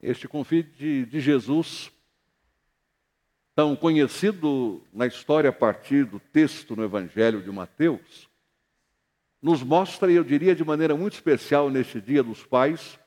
este 0.00 0.28
convite 0.28 1.06
de 1.06 1.20
Jesus, 1.20 1.90
tão 3.54 3.74
conhecido 3.74 4.84
na 4.92 5.06
história 5.06 5.50
a 5.50 5.52
partir 5.52 6.04
do 6.04 6.20
texto 6.20 6.76
no 6.76 6.84
Evangelho 6.84 7.42
de 7.42 7.50
Mateus, 7.50 8.28
nos 9.40 9.62
mostra, 9.62 10.10
e 10.10 10.16
eu 10.16 10.24
diria 10.24 10.54
de 10.54 10.64
maneira 10.64 10.96
muito 10.96 11.14
especial 11.14 11.70
neste 11.70 12.00
Dia 12.00 12.22
dos 12.22 12.44
Pais, 12.44 12.98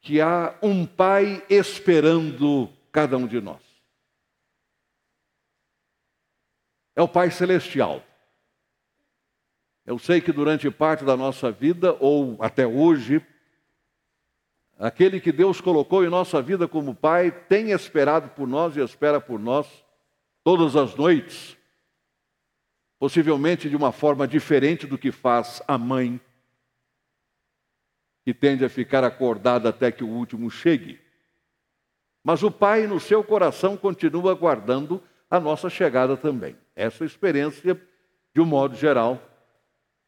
que 0.00 0.20
há 0.20 0.58
um 0.62 0.86
Pai 0.86 1.44
esperando 1.48 2.68
cada 2.90 3.16
um 3.16 3.26
de 3.26 3.40
nós. 3.40 3.62
É 6.96 7.02
o 7.02 7.08
Pai 7.08 7.30
Celestial. 7.30 8.04
Eu 9.86 9.98
sei 9.98 10.20
que 10.20 10.32
durante 10.32 10.70
parte 10.70 11.04
da 11.04 11.16
nossa 11.16 11.50
vida, 11.50 11.96
ou 12.00 12.36
até 12.40 12.66
hoje, 12.66 13.24
aquele 14.80 15.20
que 15.20 15.30
Deus 15.30 15.60
colocou 15.60 16.02
em 16.02 16.08
nossa 16.08 16.40
vida 16.40 16.66
como 16.66 16.94
Pai 16.94 17.30
tem 17.30 17.70
esperado 17.70 18.30
por 18.30 18.48
nós 18.48 18.74
e 18.76 18.80
espera 18.80 19.20
por 19.20 19.38
nós 19.38 19.84
todas 20.42 20.74
as 20.74 20.94
noites, 20.94 21.54
possivelmente 22.98 23.68
de 23.68 23.76
uma 23.76 23.92
forma 23.92 24.26
diferente 24.26 24.86
do 24.86 24.96
que 24.96 25.12
faz 25.12 25.62
a 25.68 25.76
mãe, 25.76 26.18
que 28.24 28.32
tende 28.32 28.64
a 28.64 28.70
ficar 28.70 29.04
acordada 29.04 29.68
até 29.68 29.92
que 29.92 30.02
o 30.02 30.08
último 30.08 30.50
chegue. 30.50 30.98
Mas 32.24 32.42
o 32.42 32.50
Pai, 32.50 32.86
no 32.86 32.98
seu 32.98 33.22
coração, 33.22 33.76
continua 33.76 34.32
aguardando 34.32 35.02
a 35.28 35.38
nossa 35.38 35.68
chegada 35.68 36.16
também. 36.16 36.56
Essa 36.74 37.04
experiência, 37.04 37.80
de 38.34 38.40
um 38.40 38.46
modo 38.46 38.74
geral, 38.76 39.20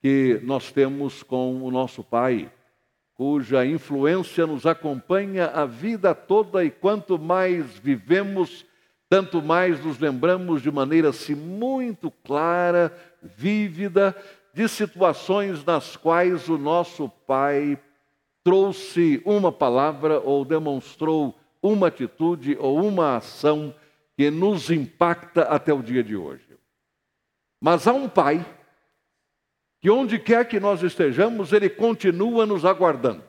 que 0.00 0.40
nós 0.42 0.72
temos 0.72 1.22
com 1.22 1.62
o 1.62 1.70
nosso 1.70 2.02
Pai, 2.02 2.50
cuja 3.22 3.64
influência 3.64 4.48
nos 4.48 4.66
acompanha 4.66 5.46
a 5.46 5.64
vida 5.64 6.12
toda 6.12 6.64
e 6.64 6.72
quanto 6.72 7.16
mais 7.16 7.66
vivemos, 7.78 8.66
tanto 9.08 9.40
mais 9.40 9.78
nos 9.84 9.96
lembramos 10.00 10.60
de 10.60 10.72
maneira 10.72 11.10
assim 11.10 11.36
muito 11.36 12.10
clara, 12.10 12.92
vívida, 13.22 14.16
de 14.52 14.66
situações 14.66 15.64
nas 15.64 15.96
quais 15.96 16.48
o 16.48 16.58
nosso 16.58 17.08
Pai 17.08 17.78
trouxe 18.42 19.22
uma 19.24 19.52
palavra 19.52 20.18
ou 20.18 20.44
demonstrou 20.44 21.38
uma 21.62 21.86
atitude 21.86 22.56
ou 22.58 22.84
uma 22.84 23.18
ação 23.18 23.72
que 24.16 24.32
nos 24.32 24.68
impacta 24.68 25.42
até 25.42 25.72
o 25.72 25.80
dia 25.80 26.02
de 26.02 26.16
hoje. 26.16 26.58
Mas 27.60 27.86
há 27.86 27.92
um 27.92 28.08
Pai 28.08 28.44
que 29.82 29.90
onde 29.90 30.16
quer 30.16 30.46
que 30.46 30.60
nós 30.60 30.80
estejamos, 30.80 31.52
Ele 31.52 31.68
continua 31.68 32.46
nos 32.46 32.64
aguardando, 32.64 33.24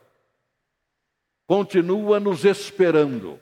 continua 1.48 2.20
nos 2.20 2.46
esperando. 2.46 3.40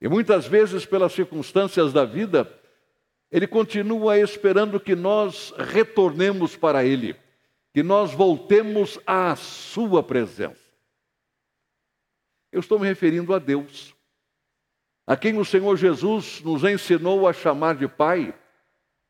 E 0.00 0.08
muitas 0.08 0.44
vezes, 0.44 0.84
pelas 0.84 1.12
circunstâncias 1.12 1.92
da 1.92 2.04
vida, 2.04 2.52
Ele 3.30 3.46
continua 3.46 4.18
esperando 4.18 4.80
que 4.80 4.96
nós 4.96 5.54
retornemos 5.56 6.56
para 6.56 6.84
Ele, 6.84 7.14
que 7.72 7.80
nós 7.80 8.12
voltemos 8.12 8.98
à 9.06 9.36
Sua 9.36 10.02
presença. 10.02 10.58
Eu 12.50 12.58
estou 12.58 12.80
me 12.80 12.88
referindo 12.88 13.32
a 13.32 13.38
Deus, 13.38 13.94
a 15.06 15.16
quem 15.16 15.38
o 15.38 15.44
Senhor 15.44 15.76
Jesus 15.76 16.42
nos 16.42 16.64
ensinou 16.64 17.28
a 17.28 17.32
chamar 17.32 17.76
de 17.76 17.86
Pai 17.86 18.34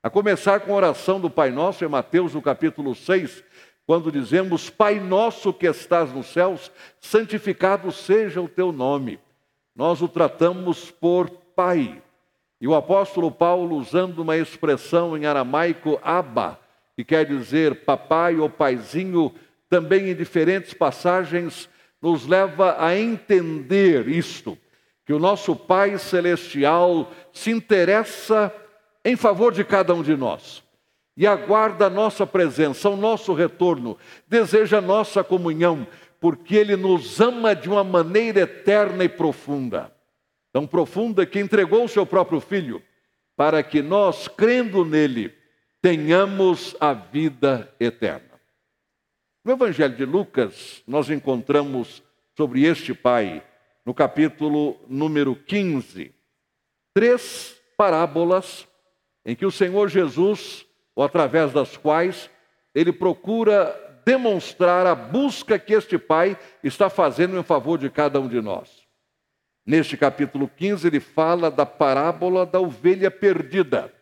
a 0.02 0.08
começar 0.08 0.60
com 0.60 0.72
a 0.72 0.76
oração 0.76 1.20
do 1.20 1.28
Pai 1.28 1.50
Nosso, 1.50 1.84
em 1.84 1.88
Mateus, 1.88 2.34
no 2.34 2.40
capítulo 2.40 2.94
6, 2.94 3.44
quando 3.86 4.10
dizemos: 4.10 4.70
Pai 4.70 4.98
nosso 4.98 5.52
que 5.52 5.66
estás 5.66 6.12
nos 6.12 6.28
céus, 6.28 6.70
santificado 6.98 7.92
seja 7.92 8.40
o 8.40 8.48
teu 8.48 8.72
nome. 8.72 9.18
Nós 9.76 10.00
o 10.00 10.08
tratamos 10.08 10.90
por 10.90 11.28
Pai. 11.28 12.02
E 12.60 12.68
o 12.68 12.74
apóstolo 12.74 13.30
Paulo, 13.30 13.76
usando 13.76 14.20
uma 14.20 14.36
expressão 14.36 15.16
em 15.16 15.26
aramaico, 15.26 15.98
Abba, 16.02 16.58
que 16.96 17.04
quer 17.04 17.25
dizer 17.26 17.84
papai 17.84 18.36
ou 18.36 18.48
paizinho, 18.50 19.34
também 19.69 20.10
em 20.10 20.14
diferentes 20.14 20.75
passagens, 20.75 21.69
nos 22.00 22.26
leva 22.26 22.76
a 22.78 22.98
entender 22.98 24.08
isto, 24.08 24.58
que 25.06 25.12
o 25.12 25.19
nosso 25.19 25.54
Pai 25.54 25.98
Celestial 25.98 27.10
se 27.32 27.50
interessa 27.50 28.52
em 29.05 29.16
favor 29.16 29.53
de 29.53 29.65
cada 29.65 29.94
um 29.94 30.03
de 30.03 30.16
nós 30.16 30.62
e 31.16 31.27
aguarda 31.27 31.87
a 31.87 31.91
nossa 31.91 32.27
presença, 32.27 32.88
o 32.88 32.97
nosso 32.97 33.34
retorno, 33.34 33.99
deseja 34.27 34.78
a 34.78 34.81
nossa 34.81 35.22
comunhão, 35.22 35.87
porque 36.19 36.56
Ele 36.56 36.77
nos 36.77 37.21
ama 37.21 37.55
de 37.55 37.69
uma 37.69 37.84
maneira 37.84 38.41
eterna 38.41 39.05
e 39.05 39.09
profunda. 39.09 39.93
Tão 40.53 40.66
profunda 40.66 41.27
que 41.27 41.38
entregou 41.38 41.84
o 41.84 41.88
seu 41.88 42.06
próprio 42.06 42.41
Filho, 42.41 42.83
para 43.37 43.62
que 43.62 43.83
nós, 43.83 44.28
crendo 44.28 44.84
nele, 44.84 45.34
tenhamos 45.82 46.75
a 46.81 46.93
vida 46.93 47.71
eterna. 47.78 48.41
No 49.44 49.53
Evangelho 49.53 49.97
de 49.97 50.05
Lucas, 50.05 50.82
nós 50.87 51.11
encontramos 51.11 52.03
sobre 52.34 52.65
este 52.65 52.94
Pai, 52.94 53.43
no 53.84 53.93
capítulo 53.93 54.78
número 54.88 55.34
15, 55.34 56.15
três 56.94 57.61
parábolas 57.77 58.67
em 59.25 59.34
que 59.34 59.47
o 59.47 59.50
Senhor 59.50 59.88
Jesus, 59.88 60.66
ou 60.94 61.04
através 61.04 61.53
das 61.53 61.76
quais 61.76 62.31
ele 62.75 62.92
procura 62.92 63.76
demonstrar 64.04 64.86
a 64.86 64.94
busca 64.94 65.58
que 65.58 65.75
este 65.75 65.98
Pai 65.98 66.38
está 66.62 66.88
fazendo 66.88 67.38
em 67.38 67.42
favor 67.42 67.78
de 67.78 67.91
cada 67.91 68.20
um 68.20 68.28
de 68.28 68.41
nós. 68.41 68.88
Neste 69.64 69.97
capítulo 69.97 70.48
15, 70.48 70.86
ele 70.86 71.00
fala 71.00 71.50
da 71.50 71.66
parábola 71.66 72.47
da 72.47 72.58
ovelha 72.58 73.10
perdida. 73.10 73.92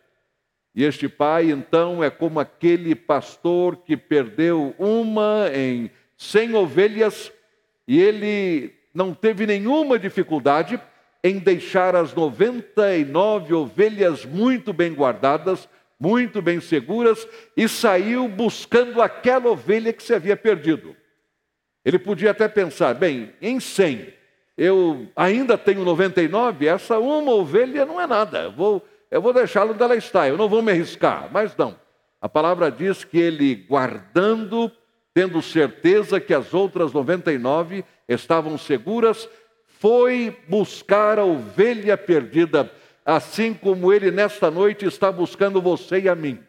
E 0.73 0.83
este 0.83 1.09
pai, 1.09 1.51
então, 1.51 2.03
é 2.03 2.09
como 2.09 2.39
aquele 2.39 2.95
pastor 2.95 3.77
que 3.77 3.97
perdeu 3.97 4.73
uma 4.79 5.49
em 5.53 5.91
cem 6.15 6.55
ovelhas 6.55 7.31
e 7.87 7.99
ele 7.99 8.73
não 8.93 9.13
teve 9.13 9.45
nenhuma 9.45 9.99
dificuldade 9.99 10.79
em 11.23 11.37
deixar 11.39 11.95
as 11.95 12.13
99 12.13 13.53
ovelhas 13.53 14.25
muito 14.25 14.71
bem 14.71 14.93
guardadas, 14.93 15.67
muito 15.99 16.41
bem 16.41 16.61
seguras, 16.61 17.27
e 17.57 17.67
saiu 17.67 18.27
buscando 18.27 19.01
aquela 19.01 19.49
ovelha 19.49 19.91
que 19.91 20.01
se 20.01 20.13
havia 20.13 20.37
perdido. 20.37 20.95
Ele 21.83 21.99
podia 21.99 22.31
até 22.31 22.47
pensar: 22.47 22.93
bem, 22.93 23.33
em 23.41 23.59
100, 23.59 24.13
eu 24.57 25.07
ainda 25.15 25.57
tenho 25.57 25.83
99, 25.83 26.67
essa 26.67 26.99
uma 26.99 27.31
ovelha 27.33 27.85
não 27.85 27.99
é 27.99 28.07
nada, 28.07 28.43
eu 28.43 28.51
vou, 28.51 28.85
eu 29.09 29.21
vou 29.21 29.33
deixá-la 29.33 29.71
onde 29.71 29.83
ela 29.83 29.95
está, 29.95 30.27
eu 30.27 30.37
não 30.37 30.49
vou 30.49 30.61
me 30.61 30.71
arriscar. 30.71 31.29
Mas 31.31 31.55
não. 31.57 31.75
A 32.21 32.27
palavra 32.27 32.69
diz 32.69 33.05
que 33.05 33.17
ele, 33.17 33.55
guardando, 33.55 34.69
tendo 35.13 35.41
certeza 35.41 36.19
que 36.19 36.33
as 36.33 36.53
outras 36.53 36.91
99 36.91 37.85
estavam 38.07 38.57
seguras, 38.57 39.29
foi 39.79 40.37
buscar 40.49 41.17
a 41.17 41.23
ovelha 41.23 41.97
perdida, 41.97 42.69
assim 43.05 43.53
como 43.53 43.93
ele 43.93 44.11
nesta 44.11 44.51
noite 44.51 44.85
está 44.85 45.09
buscando 45.09 45.61
você 45.61 46.01
e 46.01 46.09
a 46.09 46.15
mim, 46.15 46.43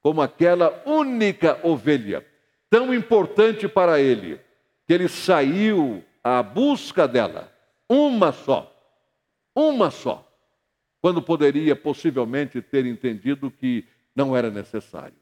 como 0.00 0.22
aquela 0.22 0.82
única 0.86 1.60
ovelha, 1.62 2.26
tão 2.70 2.94
importante 2.94 3.68
para 3.68 4.00
ele, 4.00 4.40
que 4.86 4.94
ele 4.94 5.06
saiu 5.06 6.02
à 6.24 6.42
busca 6.42 7.06
dela, 7.06 7.52
uma 7.86 8.32
só, 8.32 8.74
uma 9.54 9.90
só, 9.90 10.26
quando 11.02 11.20
poderia 11.20 11.76
possivelmente 11.76 12.62
ter 12.62 12.86
entendido 12.86 13.50
que 13.50 13.86
não 14.16 14.34
era 14.34 14.50
necessário. 14.50 15.18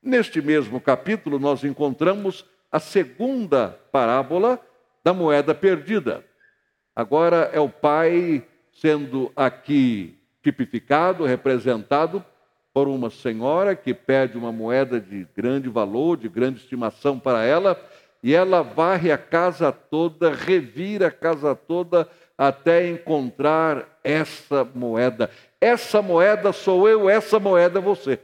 Neste 0.00 0.40
mesmo 0.40 0.80
capítulo, 0.80 1.40
nós 1.40 1.64
encontramos 1.64 2.44
a 2.70 2.78
segunda 2.78 3.70
parábola 3.90 4.60
da 5.04 5.12
moeda 5.12 5.54
perdida. 5.54 6.24
Agora 6.94 7.50
é 7.52 7.60
o 7.60 7.68
pai 7.68 8.46
sendo 8.72 9.32
aqui 9.36 10.18
tipificado, 10.42 11.24
representado 11.24 12.24
por 12.72 12.88
uma 12.88 13.10
senhora 13.10 13.76
que 13.76 13.92
pede 13.92 14.36
uma 14.36 14.50
moeda 14.50 15.00
de 15.00 15.26
grande 15.36 15.68
valor, 15.68 16.16
de 16.16 16.28
grande 16.28 16.60
estimação 16.60 17.18
para 17.18 17.44
ela, 17.44 17.80
e 18.22 18.34
ela 18.34 18.62
varre 18.62 19.10
a 19.10 19.18
casa 19.18 19.72
toda, 19.72 20.32
revira 20.32 21.08
a 21.08 21.10
casa 21.10 21.54
toda 21.54 22.08
até 22.38 22.88
encontrar 22.88 23.98
essa 24.02 24.64
moeda. 24.64 25.30
Essa 25.60 26.00
moeda 26.00 26.52
sou 26.52 26.88
eu, 26.88 27.10
essa 27.10 27.38
moeda 27.38 27.78
é 27.78 27.82
você. 27.82 28.18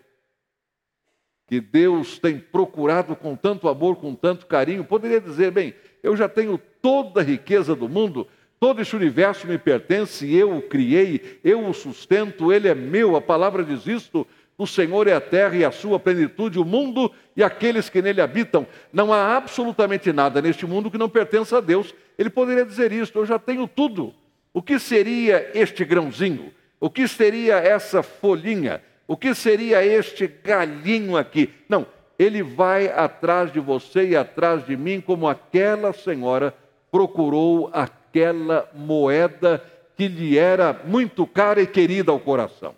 Que 1.47 1.61
Deus 1.61 2.19
tem 2.19 2.38
procurado 2.38 3.17
com 3.17 3.35
tanto 3.35 3.69
amor, 3.69 3.97
com 3.97 4.14
tanto 4.14 4.47
carinho. 4.47 4.85
Poderia 4.85 5.20
dizer, 5.20 5.50
bem, 5.50 5.75
eu 6.03 6.17
já 6.17 6.29
tenho 6.29 6.59
toda 6.81 7.21
a 7.21 7.25
riqueza 7.25 7.75
do 7.75 7.89
mundo, 7.89 8.27
todo 8.59 8.81
este 8.81 8.97
universo 8.97 9.47
me 9.47 9.59
pertence, 9.59 10.33
eu 10.33 10.56
o 10.56 10.62
criei, 10.62 11.41
eu 11.45 11.67
o 11.67 11.75
sustento, 11.75 12.53
ele 12.53 12.69
é 12.69 12.75
meu, 12.75 13.17
a 13.17 13.21
palavra 13.21 13.65
diz 13.65 13.87
isto, 13.87 14.27
O 14.61 14.67
Senhor 14.67 15.06
é 15.06 15.12
a 15.12 15.21
terra 15.21 15.55
e 15.55 15.65
a 15.65 15.71
sua 15.71 16.00
plenitude, 16.00 16.59
o 16.59 16.65
mundo 16.65 17.12
e 17.37 17.45
aqueles 17.45 17.89
que 17.89 18.03
nele 18.03 18.21
habitam. 18.21 18.67
Não 18.93 19.15
há 19.15 19.37
absolutamente 19.37 20.12
nada 20.12 20.43
neste 20.43 20.67
mundo 20.67 20.91
que 20.91 20.99
não 20.99 21.09
pertença 21.09 21.59
a 21.59 21.61
Deus. 21.61 21.95
Ele 22.19 22.29
poderia 22.29 22.65
dizer 22.65 22.91
isto: 22.91 23.21
eu 23.21 23.25
já 23.25 23.39
tenho 23.39 23.69
tudo. 23.69 24.12
O 24.53 24.61
que 24.61 24.81
seria 24.81 25.49
este 25.55 25.85
grãozinho? 25.85 26.53
O 26.81 26.91
que 26.91 27.06
seria 27.06 27.55
essa 27.55 28.03
folhinha? 28.03 28.83
O 29.06 29.17
que 29.17 29.33
seria 29.33 29.85
este 29.87 30.27
galhinho 30.27 31.17
aqui? 31.17 31.50
Não, 31.69 31.87
ele 32.19 32.43
vai 32.43 32.88
atrás 32.88 33.53
de 33.53 33.61
você 33.61 34.09
e 34.09 34.17
atrás 34.17 34.67
de 34.67 34.76
mim, 34.76 35.00
como 35.00 35.29
aquela 35.29 35.93
senhora 35.93 36.53
procurou 36.91 37.70
aquela 37.73 38.69
moeda 38.75 39.62
que 39.97 40.09
lhe 40.09 40.37
era 40.37 40.73
muito 40.85 41.26
cara 41.26 41.61
e 41.61 41.67
querida 41.67 42.11
ao 42.11 42.19
coração. 42.19 42.75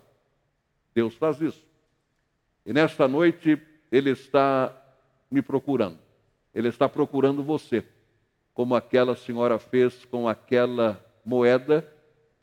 Deus 0.93 1.15
faz 1.15 1.41
isso. 1.41 1.63
E 2.65 2.71
nesta 2.71 3.07
noite 3.07 3.59
ele 3.91 4.11
está 4.11 4.75
me 5.29 5.41
procurando. 5.41 5.97
Ele 6.53 6.67
está 6.67 6.87
procurando 6.87 7.43
você, 7.43 7.83
como 8.53 8.75
aquela 8.75 9.15
senhora 9.15 9.57
fez 9.57 10.05
com 10.05 10.27
aquela 10.27 11.03
moeda 11.25 11.87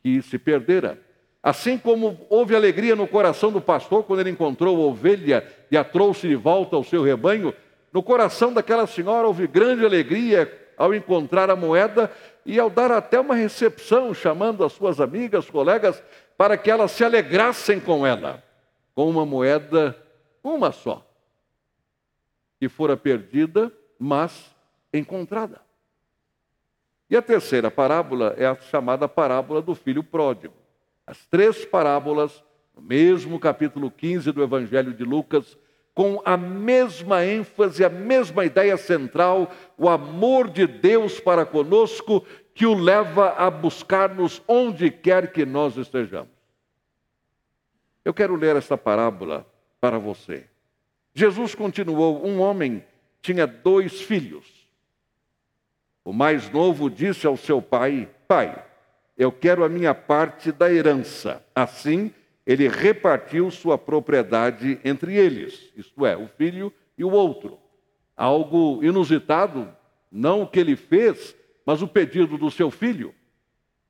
que 0.01 0.21
se 0.21 0.37
perdera. 0.37 0.99
Assim 1.41 1.77
como 1.77 2.25
houve 2.29 2.55
alegria 2.55 2.95
no 2.95 3.07
coração 3.07 3.51
do 3.51 3.61
pastor 3.61 4.03
quando 4.03 4.19
ele 4.19 4.29
encontrou 4.29 4.75
a 4.75 4.87
ovelha 4.87 5.47
e 5.71 5.77
a 5.77 5.83
trouxe 5.83 6.27
de 6.27 6.35
volta 6.35 6.75
ao 6.75 6.83
seu 6.83 7.01
rebanho, 7.01 7.53
no 7.93 8.03
coração 8.03 8.53
daquela 8.53 8.85
senhora 8.85 9.25
houve 9.25 9.47
grande 9.47 9.85
alegria 9.85 10.51
ao 10.77 10.93
encontrar 10.93 11.49
a 11.49 11.55
moeda 11.55 12.11
e 12.45 12.59
ao 12.59 12.69
dar 12.69 12.91
até 12.91 13.19
uma 13.19 13.35
recepção, 13.35 14.13
chamando 14.13 14.63
as 14.63 14.73
suas 14.73 14.99
amigas, 14.99 15.49
colegas, 15.49 16.01
para 16.37 16.57
que 16.57 16.69
elas 16.69 16.91
se 16.91 17.03
alegrassem 17.03 17.79
com 17.79 18.05
ela, 18.05 18.43
com 18.93 19.09
uma 19.09 19.25
moeda, 19.25 19.95
uma 20.43 20.71
só, 20.71 21.05
que 22.59 22.69
fora 22.69 22.95
perdida, 22.95 23.71
mas 23.97 24.53
encontrada. 24.93 25.61
E 27.09 27.17
a 27.17 27.21
terceira 27.21 27.71
parábola 27.71 28.35
é 28.37 28.45
a 28.45 28.55
chamada 28.55 29.07
parábola 29.07 29.61
do 29.61 29.73
filho 29.73 30.03
pródigo. 30.03 30.58
As 31.09 31.25
três 31.25 31.65
parábolas, 31.65 32.43
no 32.75 32.83
mesmo 32.83 33.39
capítulo 33.39 33.89
15 33.89 34.31
do 34.31 34.43
Evangelho 34.43 34.93
de 34.93 35.03
Lucas, 35.03 35.57
com 35.95 36.21
a 36.23 36.37
mesma 36.37 37.25
ênfase, 37.25 37.83
a 37.83 37.89
mesma 37.89 38.45
ideia 38.45 38.77
central, 38.77 39.51
o 39.75 39.89
amor 39.89 40.47
de 40.47 40.67
Deus 40.67 41.19
para 41.19 41.47
conosco, 41.47 42.23
que 42.53 42.67
o 42.67 42.75
leva 42.75 43.31
a 43.31 43.49
buscar-nos 43.49 44.39
onde 44.47 44.91
quer 44.91 45.31
que 45.31 45.47
nós 45.47 45.77
estejamos. 45.77 46.29
Eu 48.05 48.13
quero 48.13 48.35
ler 48.35 48.55
esta 48.55 48.77
parábola 48.77 49.47
para 49.81 49.97
você. 49.97 50.45
Jesus 51.11 51.55
continuou: 51.55 52.23
Um 52.23 52.39
homem 52.39 52.85
tinha 53.19 53.47
dois 53.47 53.99
filhos. 53.99 54.45
O 56.05 56.13
mais 56.13 56.51
novo 56.51 56.87
disse 56.87 57.25
ao 57.25 57.35
seu 57.35 57.63
pai: 57.63 58.07
Pai, 58.27 58.68
eu 59.19 59.33
quero 59.33 59.65
a 59.65 59.69
minha 59.69 59.93
parte 59.93 60.49
da 60.49 60.71
herança. 60.71 61.45
Assim, 61.53 62.09
ele 62.47 62.69
repartiu 62.69 63.51
sua 63.51 63.77
propriedade 63.77 64.79
entre 64.81 65.13
eles, 65.13 65.73
isto 65.75 66.05
é, 66.05 66.15
o 66.15 66.25
filho 66.25 66.71
e 66.97 67.03
o 67.03 67.11
outro. 67.11 67.59
Algo 68.15 68.79
inusitado, 68.81 69.67
não 70.09 70.43
o 70.43 70.47
que 70.47 70.57
ele 70.57 70.77
fez, 70.77 71.35
mas 71.65 71.81
o 71.81 71.87
pedido 71.87 72.37
do 72.37 72.49
seu 72.49 72.71
filho, 72.71 73.13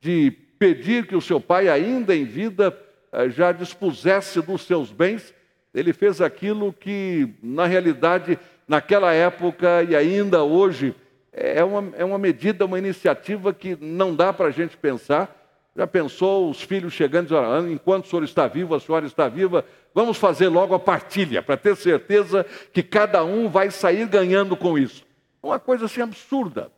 de 0.02 0.31
pedir 0.58 1.06
que 1.06 1.16
o 1.16 1.22
seu 1.22 1.40
pai, 1.40 1.70
ainda 1.70 2.16
em 2.16 2.26
vida, 2.26 2.76
eh, 3.12 3.30
já 3.30 3.52
dispusesse 3.52 4.42
dos 4.42 4.64
seus 4.64 4.92
bens. 4.92 5.34
Ele 5.74 5.94
fez 5.94 6.20
aquilo 6.20 6.74
que, 6.74 7.36
na 7.42 7.68
realidade, 7.68 8.38
naquela 8.68 9.14
época 9.14 9.84
e 9.84 9.96
ainda 9.96 10.44
hoje, 10.44 10.96
é 11.31 11.64
uma, 11.64 11.92
é 11.96 12.04
uma 12.04 12.18
medida, 12.18 12.66
uma 12.66 12.78
iniciativa 12.78 13.54
que 13.54 13.78
não 13.80 14.16
dá 14.16 14.34
para 14.34 14.48
a 14.48 14.52
gente 14.52 14.76
pensar. 14.78 15.36
Já 15.76 15.86
pensou 15.88 16.50
os 16.50 16.62
filhos 16.62 16.94
chegando 16.94 17.26
e 17.26 17.30
dizendo, 17.30 17.72
enquanto 17.72 18.06
o 18.06 18.08
senhor 18.10 18.24
está 18.24 18.48
vivo, 18.48 18.76
a 18.76 18.80
senhora 18.80 19.06
está 19.06 19.28
viva, 19.28 19.64
vamos 19.94 20.18
fazer 20.18 20.48
logo 20.50 20.74
a 20.74 20.80
partilha, 20.80 21.42
para 21.42 21.56
ter 21.56 21.76
certeza 21.76 22.46
que 22.74 22.84
cada 22.84 23.24
um 23.24 23.48
vai 23.48 23.72
sair 23.72 24.08
ganhando 24.08 24.58
com 24.58 24.78
isso. 24.78 25.06
Uma 25.42 25.60
coisa 25.60 25.86
assim 25.86 26.02
absurda. 26.02 26.72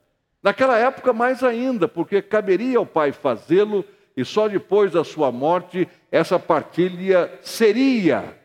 Naquela 0.43 0.77
época, 0.77 1.13
mais 1.13 1.43
ainda, 1.43 1.87
porque 1.87 2.21
caberia 2.21 2.77
ao 2.77 2.85
pai 2.85 3.11
fazê-lo 3.11 3.85
e 4.15 4.25
só 4.25 4.47
depois 4.47 4.91
da 4.91 5.03
sua 5.03 5.31
morte 5.31 5.87
essa 6.11 6.37
partilha 6.37 7.31
seria 7.41 8.37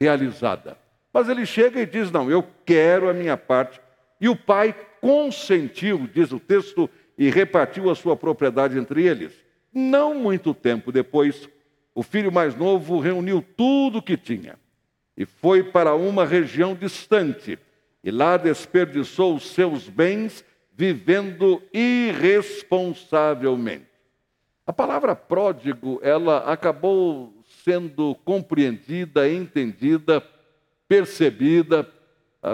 realizada. 0.00 0.76
Mas 1.12 1.28
ele 1.28 1.46
chega 1.46 1.80
e 1.80 1.86
diz: 1.86 2.10
Não, 2.10 2.30
eu 2.30 2.44
quero 2.64 3.08
a 3.08 3.12
minha 3.12 3.36
parte. 3.36 3.80
E 4.20 4.28
o 4.28 4.34
pai 4.34 4.74
consentiu, 5.04 6.08
diz 6.10 6.32
o 6.32 6.40
texto, 6.40 6.88
e 7.18 7.28
repartiu 7.28 7.90
a 7.90 7.94
sua 7.94 8.16
propriedade 8.16 8.78
entre 8.78 9.06
eles. 9.06 9.34
Não 9.70 10.14
muito 10.14 10.54
tempo 10.54 10.90
depois, 10.90 11.46
o 11.94 12.02
filho 12.02 12.32
mais 12.32 12.56
novo 12.56 12.98
reuniu 13.00 13.44
tudo 13.54 13.98
o 13.98 14.02
que 14.02 14.16
tinha 14.16 14.58
e 15.14 15.26
foi 15.26 15.62
para 15.62 15.94
uma 15.94 16.24
região 16.24 16.74
distante, 16.74 17.58
e 18.02 18.10
lá 18.10 18.38
desperdiçou 18.38 19.34
os 19.34 19.50
seus 19.50 19.90
bens 19.90 20.42
vivendo 20.72 21.62
irresponsavelmente. 21.70 23.84
A 24.66 24.72
palavra 24.72 25.14
pródigo, 25.14 26.00
ela 26.02 26.50
acabou 26.50 27.44
sendo 27.62 28.14
compreendida, 28.24 29.30
entendida, 29.30 30.26
percebida 30.88 31.86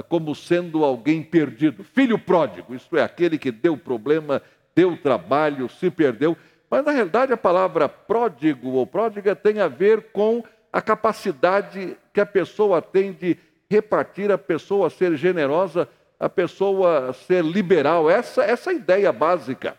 como 0.08 0.34
sendo 0.34 0.84
alguém 0.84 1.22
perdido. 1.22 1.82
Filho 1.82 2.18
pródigo, 2.18 2.74
isto 2.74 2.96
é, 2.96 3.02
aquele 3.02 3.38
que 3.38 3.50
deu 3.50 3.76
problema, 3.76 4.40
deu 4.74 4.96
trabalho, 4.96 5.68
se 5.68 5.90
perdeu. 5.90 6.36
Mas 6.70 6.84
na 6.84 6.92
realidade 6.92 7.32
a 7.32 7.36
palavra 7.36 7.88
pródigo 7.88 8.70
ou 8.70 8.86
pródiga 8.86 9.34
tem 9.34 9.60
a 9.60 9.66
ver 9.66 10.12
com 10.12 10.44
a 10.72 10.80
capacidade 10.80 11.96
que 12.14 12.20
a 12.20 12.26
pessoa 12.26 12.80
tem 12.80 13.12
de 13.12 13.36
repartir, 13.68 14.30
a 14.30 14.38
pessoa 14.38 14.88
ser 14.88 15.16
generosa, 15.16 15.88
a 16.18 16.28
pessoa 16.28 17.12
ser 17.12 17.44
liberal. 17.44 18.08
Essa, 18.08 18.44
essa 18.44 18.70
é 18.70 18.74
a 18.74 18.76
ideia 18.76 19.12
básica. 19.12 19.76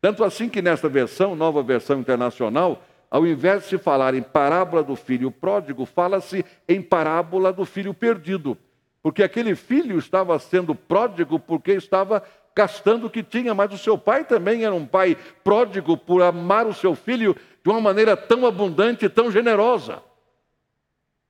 Tanto 0.00 0.22
assim 0.22 0.48
que 0.48 0.60
nesta 0.60 0.88
versão, 0.88 1.34
nova 1.34 1.62
versão 1.62 1.98
internacional, 1.98 2.82
ao 3.10 3.26
invés 3.26 3.62
de 3.62 3.68
se 3.70 3.78
falar 3.78 4.14
em 4.14 4.22
parábola 4.22 4.82
do 4.82 4.96
filho 4.96 5.30
pródigo, 5.30 5.86
fala-se 5.86 6.44
em 6.68 6.82
parábola 6.82 7.52
do 7.52 7.64
filho 7.64 7.94
perdido. 7.94 8.58
Porque 9.06 9.22
aquele 9.22 9.54
filho 9.54 9.96
estava 10.00 10.36
sendo 10.36 10.74
pródigo 10.74 11.38
porque 11.38 11.70
estava 11.70 12.24
gastando 12.56 13.06
o 13.06 13.10
que 13.10 13.22
tinha, 13.22 13.54
mas 13.54 13.72
o 13.72 13.78
seu 13.78 13.96
pai 13.96 14.24
também 14.24 14.64
era 14.64 14.74
um 14.74 14.84
pai 14.84 15.16
pródigo 15.44 15.96
por 15.96 16.24
amar 16.24 16.66
o 16.66 16.74
seu 16.74 16.96
filho 16.96 17.36
de 17.62 17.70
uma 17.70 17.80
maneira 17.80 18.16
tão 18.16 18.44
abundante 18.44 19.04
e 19.04 19.08
tão 19.08 19.30
generosa. 19.30 20.02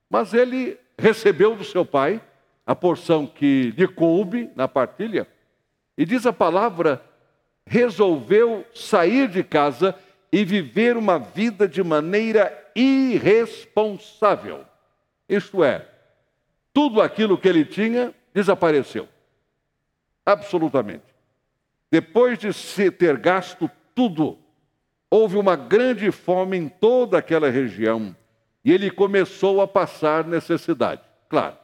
Mas 0.09 0.33
ele 0.33 0.78
recebeu 0.99 1.54
do 1.54 1.64
seu 1.64 1.85
pai 1.85 2.18
a 2.64 2.75
porção 2.75 3.26
que 3.26 3.75
lhe 3.76 3.87
coube 3.87 4.50
na 4.56 4.66
partilha, 4.66 5.28
e 5.99 6.06
diz 6.06 6.25
a 6.25 6.33
palavra, 6.33 7.04
resolveu 7.66 8.64
sair 8.75 9.28
de 9.28 9.45
casa 9.45 9.95
e 10.33 10.47
viver 10.47 10.97
uma 10.97 11.18
vida 11.18 11.68
de 11.68 11.85
maneira 11.85 12.71
irresponsável. 12.75 14.64
Isto 15.28 15.62
é, 15.62 15.87
tudo 16.76 17.00
aquilo 17.00 17.38
que 17.38 17.49
ele 17.49 17.64
tinha 17.64 18.14
desapareceu. 18.35 19.09
Absolutamente. 20.26 21.06
Depois 21.90 22.38
de 22.38 22.52
se 22.52 22.90
ter 22.90 23.16
gasto 23.16 23.71
tudo, 23.95 24.37
houve 25.11 25.38
uma 25.38 25.56
grande 25.56 26.12
fome 26.12 26.59
em 26.59 26.68
toda 26.68 27.16
aquela 27.16 27.49
região 27.49 28.14
e 28.62 28.71
ele 28.71 28.90
começou 28.90 29.62
a 29.62 29.66
passar 29.66 30.26
necessidade. 30.26 31.00
Claro, 31.30 31.56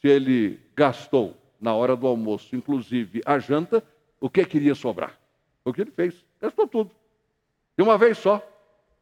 se 0.00 0.08
ele 0.08 0.58
gastou 0.74 1.36
na 1.60 1.74
hora 1.74 1.94
do 1.94 2.06
almoço, 2.06 2.56
inclusive 2.56 3.20
a 3.26 3.38
janta, 3.38 3.84
o 4.18 4.30
que 4.30 4.42
queria 4.46 4.74
sobrar? 4.74 5.20
O 5.62 5.70
que 5.70 5.82
ele 5.82 5.90
fez, 5.90 6.24
gastou 6.40 6.66
tudo. 6.66 6.90
De 7.76 7.84
uma 7.84 7.98
vez 7.98 8.16
só, 8.16 8.42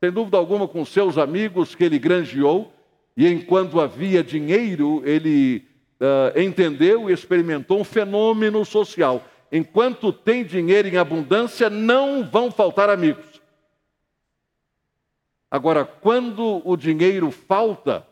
sem 0.00 0.10
dúvida 0.10 0.36
alguma, 0.36 0.66
com 0.66 0.84
seus 0.84 1.16
amigos 1.16 1.76
que 1.76 1.84
ele 1.84 1.96
granjeou, 1.96 2.72
e 3.16 3.26
enquanto 3.26 3.80
havia 3.80 4.22
dinheiro, 4.22 5.02
ele 5.04 5.66
uh, 6.00 6.38
entendeu 6.38 7.08
e 7.08 7.12
experimentou 7.12 7.80
um 7.80 7.84
fenômeno 7.84 8.64
social. 8.64 9.24
Enquanto 9.50 10.12
tem 10.12 10.44
dinheiro 10.44 10.88
em 10.88 10.98
abundância, 10.98 11.70
não 11.70 12.24
vão 12.24 12.50
faltar 12.50 12.90
amigos. 12.90 13.40
Agora, 15.50 15.84
quando 15.84 16.60
o 16.64 16.76
dinheiro 16.76 17.30
falta, 17.30 18.06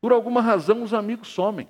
por 0.00 0.12
alguma 0.12 0.40
razão 0.40 0.82
os 0.82 0.92
amigos 0.92 1.28
somem, 1.28 1.68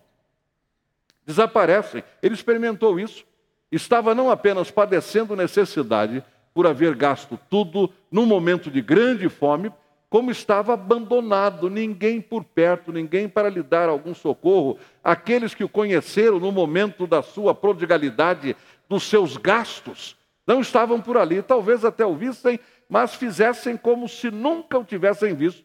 desaparecem. 1.26 2.02
Ele 2.22 2.34
experimentou 2.34 2.98
isso. 2.98 3.24
Estava 3.70 4.14
não 4.14 4.30
apenas 4.30 4.70
padecendo 4.70 5.36
necessidade 5.36 6.24
por 6.54 6.66
haver 6.66 6.94
gasto 6.94 7.38
tudo 7.50 7.92
num 8.10 8.24
momento 8.24 8.70
de 8.70 8.80
grande 8.80 9.28
fome, 9.28 9.72
como 10.14 10.30
estava 10.30 10.74
abandonado, 10.74 11.68
ninguém 11.68 12.20
por 12.20 12.44
perto, 12.44 12.92
ninguém 12.92 13.28
para 13.28 13.48
lhe 13.48 13.64
dar 13.64 13.88
algum 13.88 14.14
socorro. 14.14 14.78
Aqueles 15.02 15.56
que 15.56 15.64
o 15.64 15.68
conheceram 15.68 16.38
no 16.38 16.52
momento 16.52 17.04
da 17.04 17.20
sua 17.20 17.52
prodigalidade, 17.52 18.54
dos 18.88 19.02
seus 19.02 19.36
gastos, 19.36 20.16
não 20.46 20.60
estavam 20.60 21.00
por 21.00 21.16
ali, 21.16 21.42
talvez 21.42 21.84
até 21.84 22.06
o 22.06 22.14
vissem, 22.14 22.60
mas 22.88 23.16
fizessem 23.16 23.76
como 23.76 24.08
se 24.08 24.30
nunca 24.30 24.78
o 24.78 24.84
tivessem 24.84 25.34
visto, 25.34 25.64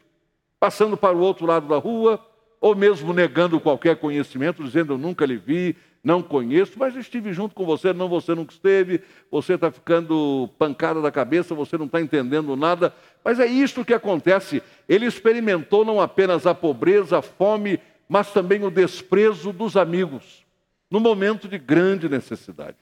passando 0.59 0.97
para 0.97 1.15
o 1.15 1.21
outro 1.21 1.45
lado 1.45 1.67
da 1.67 1.77
rua, 1.77 2.19
ou 2.59 2.75
mesmo 2.75 3.13
negando 3.13 3.59
qualquer 3.59 3.97
conhecimento, 3.97 4.63
dizendo 4.63 4.93
eu 4.93 4.97
nunca 4.97 5.27
lhe 5.27 5.37
vi, 5.37 5.75
não 6.03 6.21
conheço, 6.21 6.73
mas 6.77 6.95
estive 6.95 7.33
junto 7.33 7.53
com 7.53 7.65
você, 7.65 7.91
não, 7.91 8.07
você 8.07 8.33
nunca 8.33 8.53
esteve, 8.53 9.01
você 9.29 9.53
está 9.53 9.69
ficando 9.69 10.49
pancada 10.57 11.01
da 11.01 11.11
cabeça, 11.11 11.53
você 11.53 11.77
não 11.77 11.85
está 11.85 11.99
entendendo 12.01 12.55
nada. 12.55 12.93
Mas 13.23 13.39
é 13.39 13.45
isso 13.45 13.85
que 13.85 13.93
acontece. 13.93 14.63
Ele 14.87 15.05
experimentou 15.05 15.83
não 15.83 15.99
apenas 15.99 16.45
a 16.47 16.55
pobreza, 16.55 17.19
a 17.19 17.21
fome, 17.21 17.79
mas 18.07 18.31
também 18.31 18.63
o 18.63 18.71
desprezo 18.71 19.53
dos 19.53 19.77
amigos, 19.77 20.45
no 20.89 20.99
momento 20.99 21.47
de 21.47 21.57
grande 21.57 22.09
necessidade. 22.09 22.77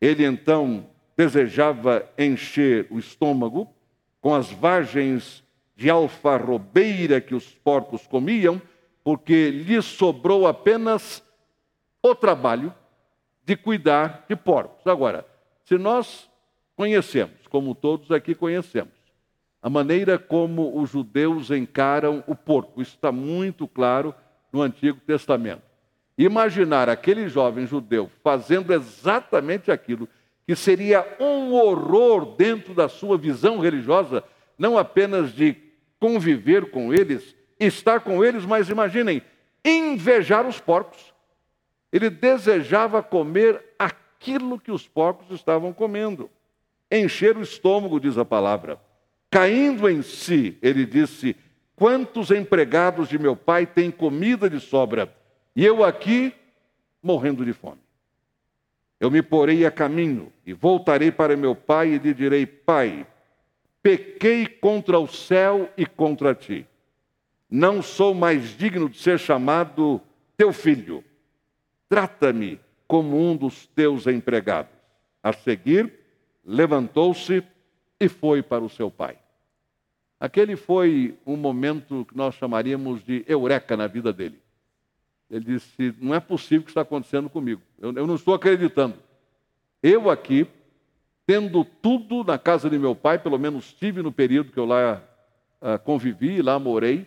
Ele 0.00 0.24
então 0.24 0.86
desejava 1.16 2.08
encher 2.18 2.86
o 2.90 2.98
estômago 2.98 3.68
com 4.20 4.34
as 4.34 4.50
vagens 4.50 5.42
de 5.76 5.88
alfarrobeira 5.88 7.20
que 7.20 7.34
os 7.34 7.46
porcos 7.46 8.06
comiam, 8.06 8.60
porque 9.02 9.50
lhe 9.50 9.80
sobrou 9.80 10.46
apenas 10.46 11.22
o 12.02 12.14
trabalho 12.14 12.74
de 13.44 13.56
cuidar 13.56 14.26
de 14.28 14.36
porcos. 14.36 14.86
Agora, 14.86 15.26
se 15.64 15.78
nós 15.78 16.30
conhecemos, 16.76 17.39
como 17.50 17.74
todos 17.74 18.10
aqui 18.10 18.34
conhecemos, 18.34 18.94
a 19.60 19.68
maneira 19.68 20.18
como 20.18 20.80
os 20.80 20.90
judeus 20.90 21.50
encaram 21.50 22.24
o 22.26 22.34
porco, 22.34 22.80
está 22.80 23.12
muito 23.12 23.68
claro 23.68 24.14
no 24.50 24.62
Antigo 24.62 24.98
Testamento. 25.06 25.62
Imaginar 26.16 26.88
aquele 26.88 27.28
jovem 27.28 27.66
judeu 27.66 28.10
fazendo 28.22 28.72
exatamente 28.72 29.70
aquilo 29.70 30.08
que 30.46 30.56
seria 30.56 31.06
um 31.20 31.52
horror 31.52 32.36
dentro 32.36 32.74
da 32.74 32.88
sua 32.88 33.18
visão 33.18 33.58
religiosa, 33.58 34.24
não 34.58 34.78
apenas 34.78 35.32
de 35.32 35.56
conviver 35.98 36.70
com 36.70 36.92
eles, 36.92 37.36
estar 37.58 38.00
com 38.00 38.24
eles, 38.24 38.44
mas 38.44 38.68
imaginem, 38.68 39.22
invejar 39.64 40.46
os 40.46 40.58
porcos. 40.58 41.12
Ele 41.92 42.08
desejava 42.08 43.02
comer 43.02 43.62
aquilo 43.78 44.58
que 44.58 44.72
os 44.72 44.88
porcos 44.88 45.30
estavam 45.30 45.72
comendo. 45.72 46.30
Encher 46.90 47.36
o 47.36 47.42
estômago, 47.42 48.00
diz 48.00 48.18
a 48.18 48.24
palavra. 48.24 48.80
Caindo 49.30 49.88
em 49.88 50.02
si, 50.02 50.58
ele 50.60 50.84
disse: 50.84 51.36
Quantos 51.76 52.30
empregados 52.30 53.08
de 53.08 53.18
meu 53.18 53.36
pai 53.36 53.66
têm 53.66 53.90
comida 53.90 54.50
de 54.50 54.58
sobra? 54.58 55.14
E 55.54 55.64
eu 55.64 55.84
aqui 55.84 56.34
morrendo 57.02 57.44
de 57.44 57.52
fome. 57.52 57.80
Eu 58.98 59.10
me 59.10 59.22
porei 59.22 59.64
a 59.64 59.70
caminho 59.70 60.32
e 60.44 60.52
voltarei 60.52 61.10
para 61.10 61.36
meu 61.36 61.54
pai 61.54 61.90
e 61.90 61.98
lhe 61.98 62.12
direi: 62.12 62.46
Pai, 62.46 63.06
pequei 63.82 64.46
contra 64.46 64.98
o 64.98 65.06
céu 65.06 65.70
e 65.76 65.86
contra 65.86 66.34
ti. 66.34 66.66
Não 67.48 67.82
sou 67.82 68.14
mais 68.14 68.56
digno 68.56 68.88
de 68.88 68.98
ser 68.98 69.18
chamado 69.18 70.00
teu 70.36 70.52
filho 70.52 71.04
trata-me 71.90 72.60
como 72.86 73.20
um 73.20 73.36
dos 73.36 73.66
teus 73.66 74.06
empregados. 74.06 74.72
A 75.22 75.32
seguir, 75.34 75.92
levantou-se 76.50 77.44
e 78.00 78.08
foi 78.08 78.42
para 78.42 78.64
o 78.64 78.68
seu 78.68 78.90
pai. 78.90 79.16
Aquele 80.18 80.56
foi 80.56 81.16
um 81.24 81.36
momento 81.36 82.04
que 82.04 82.16
nós 82.16 82.34
chamaríamos 82.34 83.04
de 83.04 83.24
eureka 83.26 83.76
na 83.76 83.86
vida 83.86 84.12
dele. 84.12 84.38
Ele 85.30 85.44
disse: 85.44 85.94
Não 85.98 86.14
é 86.14 86.18
possível 86.18 86.64
que 86.64 86.70
está 86.70 86.80
acontecendo 86.80 87.30
comigo. 87.30 87.62
Eu, 87.78 87.92
eu 87.92 88.06
não 88.06 88.16
estou 88.16 88.34
acreditando. 88.34 88.96
Eu 89.80 90.10
aqui, 90.10 90.46
tendo 91.24 91.64
tudo 91.64 92.24
na 92.24 92.36
casa 92.36 92.68
de 92.68 92.78
meu 92.78 92.94
pai, 92.94 93.18
pelo 93.18 93.38
menos 93.38 93.72
tive 93.72 94.02
no 94.02 94.10
período 94.10 94.50
que 94.50 94.58
eu 94.58 94.66
lá 94.66 95.00
uh, 95.62 95.78
convivi, 95.84 96.42
lá 96.42 96.58
morei, 96.58 97.06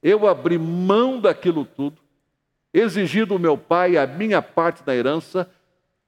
eu 0.00 0.28
abri 0.28 0.56
mão 0.56 1.20
daquilo 1.20 1.64
tudo, 1.64 2.00
exigi 2.72 3.24
do 3.24 3.38
meu 3.38 3.58
pai 3.58 3.96
a 3.96 4.06
minha 4.06 4.40
parte 4.40 4.84
da 4.84 4.94
herança, 4.94 5.50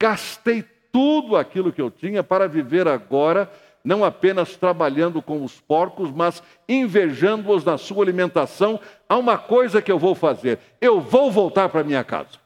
gastei 0.01 0.65
tudo 0.93 1.37
aquilo 1.37 1.73
que 1.73 1.81
eu 1.81 1.91
tinha 1.91 2.23
para 2.23 2.49
viver 2.49 2.87
agora, 2.89 3.51
não 3.85 4.05
apenas 4.05 4.57
trabalhando 4.57 5.23
com 5.23 5.45
os 5.45 5.61
porcos, 5.61 6.11
mas 6.11 6.43
invejando-os 6.69 7.65
na 7.65 7.79
sua 7.79 8.05
alimentação. 8.05 8.81
Há 9.09 9.17
uma 9.17 9.39
coisa 9.39 9.81
que 9.81 9.91
eu 9.91 9.99
vou 9.99 10.15
fazer: 10.15 10.59
eu 10.81 11.01
vou 11.01 11.31
voltar 11.31 11.69
para 11.69 11.85
minha 11.85 12.05
casa. 12.05 12.39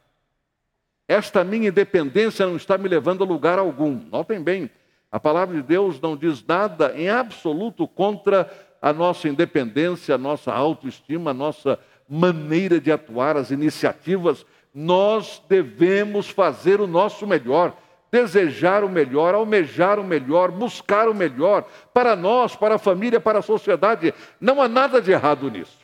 Esta 1.08 1.44
minha 1.44 1.68
independência 1.68 2.46
não 2.46 2.56
está 2.56 2.78
me 2.78 2.88
levando 2.88 3.24
a 3.24 3.26
lugar 3.26 3.58
algum. 3.58 4.00
Notem 4.10 4.40
bem, 4.40 4.70
a 5.10 5.20
palavra 5.20 5.56
de 5.56 5.62
Deus 5.62 6.00
não 6.00 6.16
diz 6.16 6.44
nada 6.46 6.94
em 6.96 7.10
absoluto 7.10 7.86
contra 7.86 8.50
a 8.80 8.92
nossa 8.92 9.28
independência, 9.28 10.14
a 10.14 10.18
nossa 10.18 10.52
autoestima, 10.52 11.30
a 11.30 11.34
nossa 11.34 11.78
maneira 12.08 12.80
de 12.80 12.90
atuar, 12.90 13.36
as 13.36 13.50
iniciativas, 13.50 14.44
nós 14.74 15.42
devemos 15.48 16.28
fazer 16.28 16.80
o 16.80 16.86
nosso 16.86 17.26
melhor, 17.26 17.76
desejar 18.12 18.84
o 18.84 18.90
melhor, 18.90 19.34
almejar 19.34 19.98
o 19.98 20.04
melhor, 20.04 20.50
buscar 20.50 21.08
o 21.08 21.14
melhor 21.14 21.66
para 21.94 22.14
nós, 22.14 22.54
para 22.54 22.74
a 22.74 22.78
família, 22.78 23.18
para 23.18 23.38
a 23.38 23.42
sociedade. 23.42 24.12
Não 24.38 24.60
há 24.60 24.68
nada 24.68 25.00
de 25.00 25.10
errado 25.10 25.50
nisso. 25.50 25.78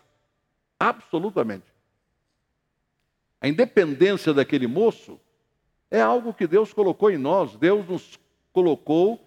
Absolutamente. 0.79 1.65
A 3.41 3.49
independência 3.49 4.35
daquele 4.35 4.67
moço 4.67 5.19
é 5.91 6.03
algo 6.03 6.35
que 6.35 6.47
Deus 6.47 6.75
colocou 6.75 7.11
em 7.11 7.17
nós. 7.17 7.57
Deus 7.57 7.89
nos 7.89 8.19
colocou 8.53 9.19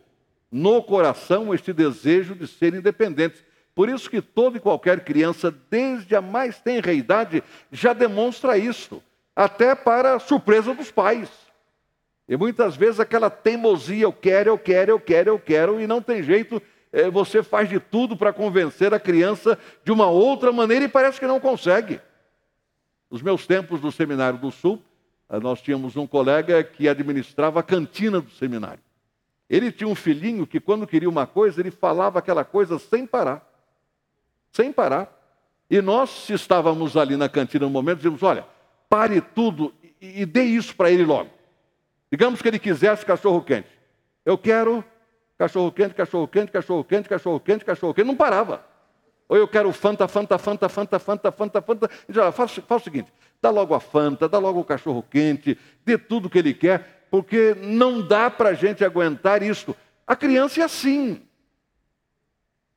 no 0.52 0.84
coração 0.84 1.56
este 1.56 1.74
desejo 1.74 2.36
de 2.36 2.46
ser 2.46 2.76
independentes. 2.76 3.44
Por 3.74 3.90
isso 3.90 4.10
que 4.10 4.22
toda 4.22 4.58
e 4.58 4.62
qualquer 4.62 5.04
criança, 5.04 5.50
desde 5.50 6.16
a 6.16 6.22
mais 6.22 6.60
tenra 6.60 6.94
idade, 6.94 7.44
já 7.72 7.94
demonstra 7.94 8.58
isso, 8.60 9.02
até 9.36 9.74
para 9.74 10.20
surpresa 10.20 10.76
dos 10.76 10.92
pais. 10.92 11.51
E 12.32 12.38
muitas 12.38 12.78
vezes 12.78 13.00
aquela 13.00 13.30
teimosia, 13.30 14.04
eu 14.06 14.14
quero, 14.14 14.50
eu 14.50 14.58
quero, 14.58 14.92
eu 14.92 15.00
quero, 15.00 15.30
eu 15.30 15.40
quero, 15.40 15.82
e 15.82 15.86
não 15.86 16.02
tem 16.02 16.24
jeito, 16.24 16.62
é, 16.92 17.10
você 17.10 17.44
faz 17.44 17.68
de 17.68 17.80
tudo 17.80 18.16
para 18.16 18.32
convencer 18.32 18.94
a 18.94 19.00
criança 19.00 19.60
de 19.84 19.92
uma 19.92 20.08
outra 20.08 20.52
maneira 20.52 20.86
e 20.86 20.88
parece 20.88 21.20
que 21.20 21.28
não 21.28 21.40
consegue. 21.40 22.00
Nos 23.10 23.22
meus 23.22 23.46
tempos 23.46 23.82
do 23.82 23.92
Seminário 23.92 24.40
do 24.40 24.50
Sul, 24.50 24.82
eh, 25.30 25.40
nós 25.40 25.62
tínhamos 25.62 25.98
um 25.98 26.08
colega 26.08 26.64
que 26.64 26.88
administrava 26.88 27.60
a 27.60 27.64
cantina 27.64 28.22
do 28.22 28.32
seminário. 28.32 28.80
Ele 29.50 29.70
tinha 29.70 29.90
um 29.90 29.96
filhinho 29.96 30.48
que, 30.48 30.62
quando 30.62 30.88
queria 30.88 31.10
uma 31.10 31.28
coisa, 31.28 31.60
ele 31.60 31.70
falava 31.70 32.20
aquela 32.20 32.46
coisa 32.46 32.80
sem 32.80 33.06
parar 33.06 33.46
sem 34.52 34.72
parar. 34.72 35.18
E 35.70 35.82
nós, 35.82 36.10
se 36.10 36.34
estávamos 36.34 36.98
ali 36.98 37.16
na 37.16 37.30
cantina 37.30 37.66
no 37.66 37.72
momento, 37.72 37.98
dizíamos: 37.98 38.22
olha, 38.24 38.46
pare 38.90 39.22
tudo 39.22 39.74
e, 40.02 40.22
e 40.22 40.26
dê 40.26 40.44
isso 40.44 40.76
para 40.76 40.92
ele 40.92 41.06
logo. 41.06 41.30
Digamos 42.12 42.42
que 42.42 42.48
ele 42.50 42.60
quisesse 42.60 43.06
cachorro 43.06 43.42
quente. 43.42 43.70
Eu 44.26 44.38
quero 44.38 44.84
cachorro 45.38 45.72
quente, 45.72 45.96
cachorro 45.96 46.28
quente, 46.28 46.52
cachorro 46.52 46.84
quente, 46.84 47.10
cachorro 47.10 47.40
quente, 47.40 47.66
cachorro 47.66 47.94
quente. 47.94 48.08
Não 48.08 48.16
parava. 48.16 48.66
Ou 49.30 49.38
eu 49.38 49.48
quero 49.48 49.72
Fanta, 49.72 50.10
Fanta, 50.10 50.38
Fanta, 50.38 50.68
Fanta, 50.68 51.00
Fanta, 51.00 51.32
Fanta, 51.32 51.62
Fanta. 51.62 51.90
Diz, 52.10 52.36
faz, 52.36 52.58
o 52.58 52.80
seguinte: 52.80 53.12
dá 53.42 53.50
logo 53.50 53.74
a 53.74 53.80
Fanta, 53.80 54.28
dá 54.28 54.38
logo 54.38 54.60
o 54.60 54.66
cachorro 54.66 55.02
quente, 55.10 55.58
dê 55.86 55.98
tudo 55.98 56.30
que 56.30 56.38
ele 56.38 56.54
quer, 56.54 57.08
porque 57.10 57.56
não 57.56 58.06
dá 58.06 58.30
para 58.30 58.50
a 58.50 58.54
gente 58.54 58.84
aguentar 58.84 59.42
isso. 59.42 59.74
A 60.06 60.18
criança 60.18 60.60
é 60.60 60.64
assim. 60.66 61.22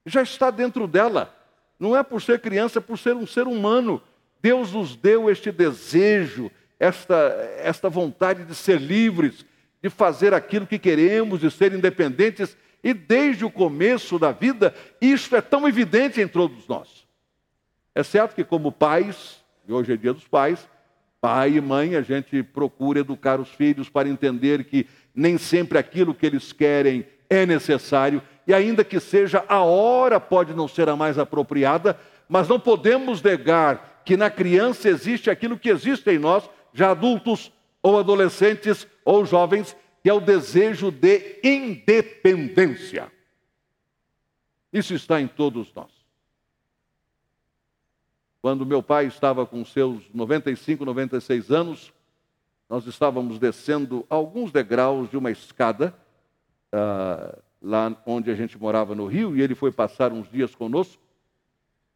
Já 0.07 0.23
está 0.23 0.49
dentro 0.49 0.87
dela. 0.87 1.35
Não 1.76 1.97
é 1.97 2.05
por 2.05 2.23
ser 2.23 2.41
criança, 2.41 2.79
é 2.79 2.81
por 2.81 2.97
ser 2.99 3.17
um 3.17 3.26
ser 3.26 3.49
humano. 3.49 4.00
Deus 4.41 4.73
nos 4.73 4.95
deu 4.95 5.29
este 5.29 5.50
desejo, 5.50 6.53
esta, 6.78 7.14
esta 7.59 7.88
vontade 7.88 8.45
de 8.45 8.54
ser 8.54 8.81
livres, 8.81 9.45
de 9.83 9.90
fazer 9.90 10.33
aquilo 10.35 10.66
que 10.66 10.78
queremos, 10.78 11.40
de 11.40 11.50
ser 11.50 11.73
independentes. 11.73 12.57
E 12.83 12.93
desde 12.93 13.45
o 13.45 13.50
começo 13.50 14.19
da 14.19 14.33
vida, 14.33 14.75
isso 15.00 15.35
é 15.35 15.40
tão 15.40 15.66
evidente 15.66 16.21
em 16.21 16.28
todos 16.28 16.66
nós. 16.69 17.07
É 17.95 18.02
certo 18.02 18.35
que, 18.35 18.45
como 18.45 18.73
pais, 18.73 19.43
e 19.66 19.73
hoje 19.73 19.93
é 19.93 19.97
dia 19.97 20.12
dos 20.12 20.26
pais, 20.26 20.69
pai 21.21 21.57
e 21.57 21.61
mãe, 21.61 21.97
a 21.97 22.02
gente 22.02 22.43
procura 22.43 23.00
educar 23.00 23.40
os 23.40 23.49
filhos 23.49 23.88
para 23.88 24.09
entender 24.09 24.64
que 24.64 24.87
nem 25.14 25.38
sempre 25.38 25.78
aquilo 25.78 26.14
que 26.14 26.26
eles 26.26 26.52
querem 26.52 27.07
é 27.31 27.47
necessário 27.47 28.21
e 28.47 28.52
ainda 28.52 28.85
que 28.85 29.00
seja 29.00 29.45
a 29.49 29.62
hora 29.62 30.21
pode 30.21 30.52
não 30.52 30.69
ser 30.69 30.88
a 30.88 30.97
mais 30.97 31.19
apropriada, 31.19 31.99
mas 32.28 32.49
não 32.49 32.61
podemos 32.61 33.23
negar 33.23 34.02
que 34.04 34.16
na 34.16 34.28
criança 34.28 34.88
existe 34.88 35.31
aquilo 35.31 35.59
que 35.59 35.71
existe 35.71 36.11
em 36.11 36.19
nós, 36.19 36.49
já 36.75 36.90
adultos 36.90 37.52
ou 37.81 37.99
adolescentes 37.99 38.87
ou 39.04 39.25
jovens, 39.25 39.75
que 40.02 40.11
é 40.11 40.12
o 40.12 40.21
desejo 40.21 40.90
de 40.90 41.38
independência. 41.43 43.11
Isso 44.73 44.93
está 44.93 45.21
em 45.21 45.28
todos 45.28 45.73
nós. 45.73 45.95
quando 48.43 48.66
meu 48.66 48.83
pai 48.83 49.07
estava 49.07 49.47
com 49.47 49.64
seus 49.64 50.02
95, 50.12 50.85
96 50.85 51.50
anos, 51.50 51.95
nós 52.69 52.87
estávamos 52.87 53.38
descendo 53.38 54.04
alguns 54.11 54.52
degraus 54.52 55.09
de 55.09 55.16
uma 55.16 55.31
escada, 55.31 55.95
uh, 56.75 57.40
lá 57.62 57.97
onde 58.04 58.31
a 58.31 58.35
gente 58.35 58.59
morava 58.59 58.95
no 58.95 59.07
Rio, 59.07 59.35
e 59.35 59.40
ele 59.40 59.54
foi 59.54 59.73
passar 59.73 60.12
uns 60.12 60.31
dias 60.31 60.54
conosco. 60.54 61.00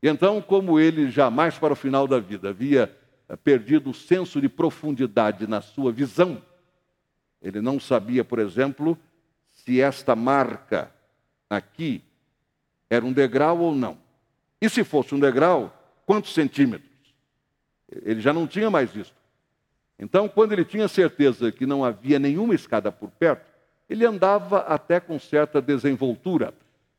E 0.02 0.08
então, 0.08 0.40
como 0.40 0.80
ele 0.80 1.10
jamais 1.10 1.58
para 1.58 1.74
o 1.74 1.76
final 1.76 2.06
da 2.06 2.18
vida 2.18 2.48
havia 2.48 2.97
perdido 3.36 3.90
o 3.90 3.94
senso 3.94 4.40
de 4.40 4.48
profundidade 4.48 5.46
na 5.46 5.60
sua 5.60 5.92
visão, 5.92 6.42
ele 7.42 7.60
não 7.60 7.78
sabia, 7.78 8.24
por 8.24 8.38
exemplo, 8.38 8.98
se 9.52 9.80
esta 9.80 10.16
marca 10.16 10.92
aqui 11.48 12.02
era 12.90 13.04
um 13.04 13.12
degrau 13.12 13.58
ou 13.58 13.74
não. 13.74 13.98
E 14.60 14.68
se 14.68 14.82
fosse 14.82 15.14
um 15.14 15.20
degrau, 15.20 15.72
quantos 16.06 16.32
centímetros? 16.32 16.88
Ele 17.90 18.20
já 18.20 18.32
não 18.32 18.46
tinha 18.46 18.70
mais 18.70 18.90
visto. 18.90 19.14
Então, 19.98 20.28
quando 20.28 20.52
ele 20.52 20.64
tinha 20.64 20.88
certeza 20.88 21.50
que 21.50 21.66
não 21.66 21.84
havia 21.84 22.18
nenhuma 22.18 22.54
escada 22.54 22.90
por 22.90 23.10
perto, 23.10 23.50
ele 23.88 24.04
andava 24.04 24.60
até 24.60 25.00
com 25.00 25.18
certa 25.18 25.60
desenvoltura. 25.60 26.54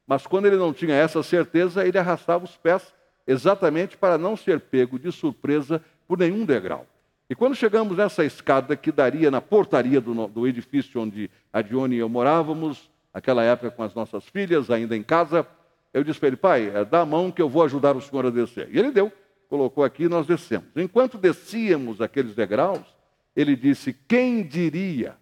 Mas 0.05 0.25
quando 0.25 0.47
ele 0.47 0.57
não 0.57 0.73
tinha 0.73 0.95
essa 0.95 1.21
certeza, 1.21 1.85
ele 1.85 1.97
arrastava 1.97 2.43
os 2.43 2.57
pés 2.57 2.93
exatamente 3.27 3.95
para 3.95 4.17
não 4.17 4.35
ser 4.35 4.59
pego 4.59 4.97
de 4.97 5.11
surpresa 5.11 5.83
por 6.09 6.17
nenhum 6.17 6.43
degrau. 6.43 6.87
E 7.29 7.35
quando 7.35 7.53
chegamos 7.53 7.95
nessa 7.95 8.25
escada 8.25 8.75
que 8.75 8.91
daria 8.91 9.29
na 9.29 9.39
portaria 9.39 10.01
do, 10.01 10.27
do 10.27 10.47
edifício 10.47 10.99
onde 10.99 11.29
a 11.53 11.61
Dione 11.61 11.97
e 11.97 11.99
eu 11.99 12.09
morávamos, 12.09 12.89
naquela 13.13 13.43
época 13.43 13.69
com 13.69 13.83
as 13.83 13.93
nossas 13.93 14.25
filhas, 14.25 14.71
ainda 14.71 14.97
em 14.97 15.03
casa, 15.03 15.45
eu 15.93 16.03
disse 16.03 16.19
para 16.19 16.29
ele, 16.29 16.35
pai, 16.35 16.71
é, 16.73 16.83
dá 16.83 17.01
a 17.01 17.05
mão 17.05 17.29
que 17.29 17.39
eu 17.39 17.47
vou 17.47 17.63
ajudar 17.63 17.95
o 17.95 18.01
senhor 18.01 18.25
a 18.25 18.31
descer. 18.31 18.67
E 18.71 18.79
ele 18.79 18.89
deu, 18.89 19.13
colocou 19.47 19.83
aqui 19.83 20.05
e 20.05 20.09
nós 20.09 20.25
descemos. 20.25 20.69
Enquanto 20.75 21.15
descíamos 21.15 22.01
aqueles 22.01 22.33
degraus, 22.33 22.87
ele 23.35 23.55
disse: 23.55 23.93
Quem 23.93 24.41
diria 24.41 25.15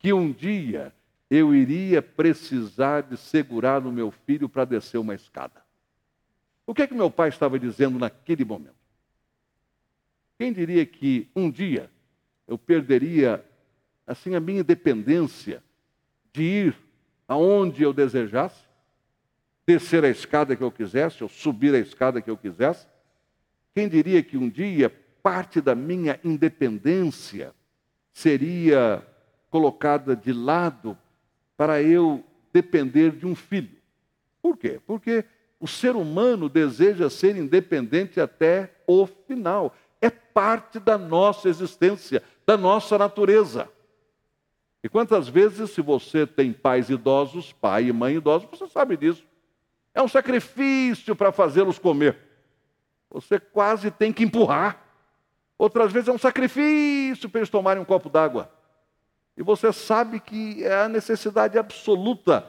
que 0.00 0.12
um 0.12 0.32
dia 0.32 0.92
eu 1.30 1.54
iria 1.54 2.02
precisar 2.02 3.02
de 3.02 3.16
segurar 3.16 3.80
no 3.80 3.92
meu 3.92 4.10
filho 4.10 4.48
para 4.48 4.64
descer 4.64 4.98
uma 4.98 5.14
escada? 5.14 5.62
O 6.66 6.74
que 6.74 6.82
é 6.82 6.86
que 6.88 6.94
meu 6.94 7.10
pai 7.12 7.28
estava 7.28 7.60
dizendo 7.60 7.96
naquele 7.96 8.44
momento? 8.44 8.81
Quem 10.38 10.52
diria 10.52 10.84
que 10.84 11.28
um 11.34 11.50
dia 11.50 11.90
eu 12.46 12.58
perderia 12.58 13.44
assim 14.06 14.34
a 14.34 14.40
minha 14.40 14.60
independência 14.60 15.62
de 16.32 16.42
ir 16.42 16.76
aonde 17.28 17.82
eu 17.82 17.92
desejasse, 17.92 18.64
descer 19.66 20.04
a 20.04 20.08
escada 20.08 20.56
que 20.56 20.62
eu 20.62 20.70
quisesse, 20.70 21.22
ou 21.22 21.28
subir 21.28 21.74
a 21.74 21.78
escada 21.78 22.20
que 22.20 22.30
eu 22.30 22.36
quisesse? 22.36 22.86
Quem 23.74 23.88
diria 23.88 24.22
que 24.22 24.36
um 24.36 24.48
dia 24.48 24.90
parte 25.22 25.60
da 25.60 25.74
minha 25.74 26.18
independência 26.24 27.54
seria 28.12 29.06
colocada 29.48 30.14
de 30.16 30.32
lado 30.32 30.98
para 31.56 31.82
eu 31.82 32.24
depender 32.52 33.12
de 33.12 33.26
um 33.26 33.34
filho? 33.34 33.76
Por 34.42 34.56
quê? 34.56 34.80
Porque 34.86 35.24
o 35.60 35.68
ser 35.68 35.94
humano 35.94 36.48
deseja 36.48 37.08
ser 37.08 37.36
independente 37.36 38.20
até 38.20 38.74
o 38.86 39.06
final. 39.06 39.74
Parte 40.32 40.78
da 40.78 40.96
nossa 40.96 41.48
existência, 41.48 42.22
da 42.46 42.56
nossa 42.56 42.96
natureza. 42.98 43.68
E 44.82 44.88
quantas 44.88 45.28
vezes, 45.28 45.70
se 45.70 45.80
você 45.80 46.26
tem 46.26 46.52
pais 46.52 46.90
idosos, 46.90 47.52
pai 47.52 47.84
e 47.84 47.92
mãe 47.92 48.16
idosos, 48.16 48.48
você 48.50 48.66
sabe 48.66 48.96
disso. 48.96 49.24
É 49.94 50.02
um 50.02 50.08
sacrifício 50.08 51.14
para 51.14 51.30
fazê-los 51.30 51.78
comer. 51.78 52.16
Você 53.10 53.38
quase 53.38 53.90
tem 53.90 54.12
que 54.12 54.24
empurrar. 54.24 54.82
Outras 55.58 55.92
vezes 55.92 56.08
é 56.08 56.12
um 56.12 56.18
sacrifício 56.18 57.28
para 57.28 57.40
eles 57.40 57.50
tomarem 57.50 57.80
um 57.80 57.84
copo 57.84 58.08
d'água. 58.08 58.50
E 59.36 59.42
você 59.42 59.72
sabe 59.72 60.18
que 60.18 60.64
é 60.64 60.82
a 60.82 60.88
necessidade 60.88 61.58
absoluta 61.58 62.44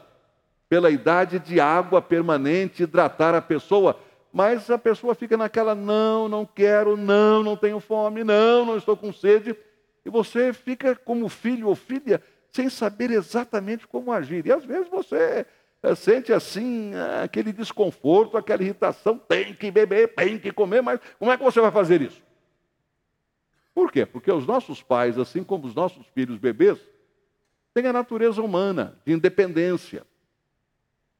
pela 0.68 0.90
idade 0.90 1.38
de 1.38 1.60
água 1.60 2.02
permanente, 2.02 2.84
hidratar 2.84 3.36
a 3.36 3.42
pessoa. 3.42 4.00
Mas 4.34 4.68
a 4.72 4.80
pessoa 4.80 5.14
fica 5.14 5.38
naquela, 5.38 5.76
não, 5.76 6.28
não 6.28 6.44
quero, 6.44 6.98
não, 6.98 7.44
não 7.44 7.56
tenho 7.56 7.80
fome, 7.80 8.24
não, 8.24 8.66
não 8.66 8.76
estou 8.76 8.98
com 8.98 9.14
sede. 9.14 9.56
E 10.04 10.10
você 10.10 10.52
fica 10.52 10.96
como 10.96 11.30
filho 11.30 11.68
ou 11.68 11.76
filha, 11.76 12.20
sem 12.52 12.68
saber 12.68 13.12
exatamente 13.12 13.86
como 13.86 14.12
agir. 14.12 14.44
E 14.48 14.52
às 14.52 14.66
vezes 14.66 14.90
você 14.90 15.46
eh, 15.84 15.96
sente 15.96 16.34
assim, 16.34 16.94
aquele 17.24 17.54
desconforto, 17.54 18.36
aquela 18.36 18.64
irritação, 18.64 19.20
tem 19.20 19.54
que 19.54 19.70
beber, 19.70 20.16
tem 20.16 20.40
que 20.40 20.52
comer, 20.52 20.82
mas 20.82 21.00
como 21.20 21.32
é 21.32 21.38
que 21.38 21.44
você 21.44 21.62
vai 21.62 21.72
fazer 21.72 22.02
isso? 22.02 22.24
Por 23.72 23.92
quê? 23.92 24.04
Porque 24.04 24.32
os 24.32 24.48
nossos 24.48 24.82
pais, 24.82 25.20
assim 25.20 25.44
como 25.44 25.68
os 25.68 25.76
nossos 25.76 26.08
filhos 26.08 26.40
bebês, 26.40 26.80
têm 27.72 27.86
a 27.86 27.94
natureza 27.94 28.42
humana 28.42 29.00
de 29.06 29.14
independência 29.14 30.04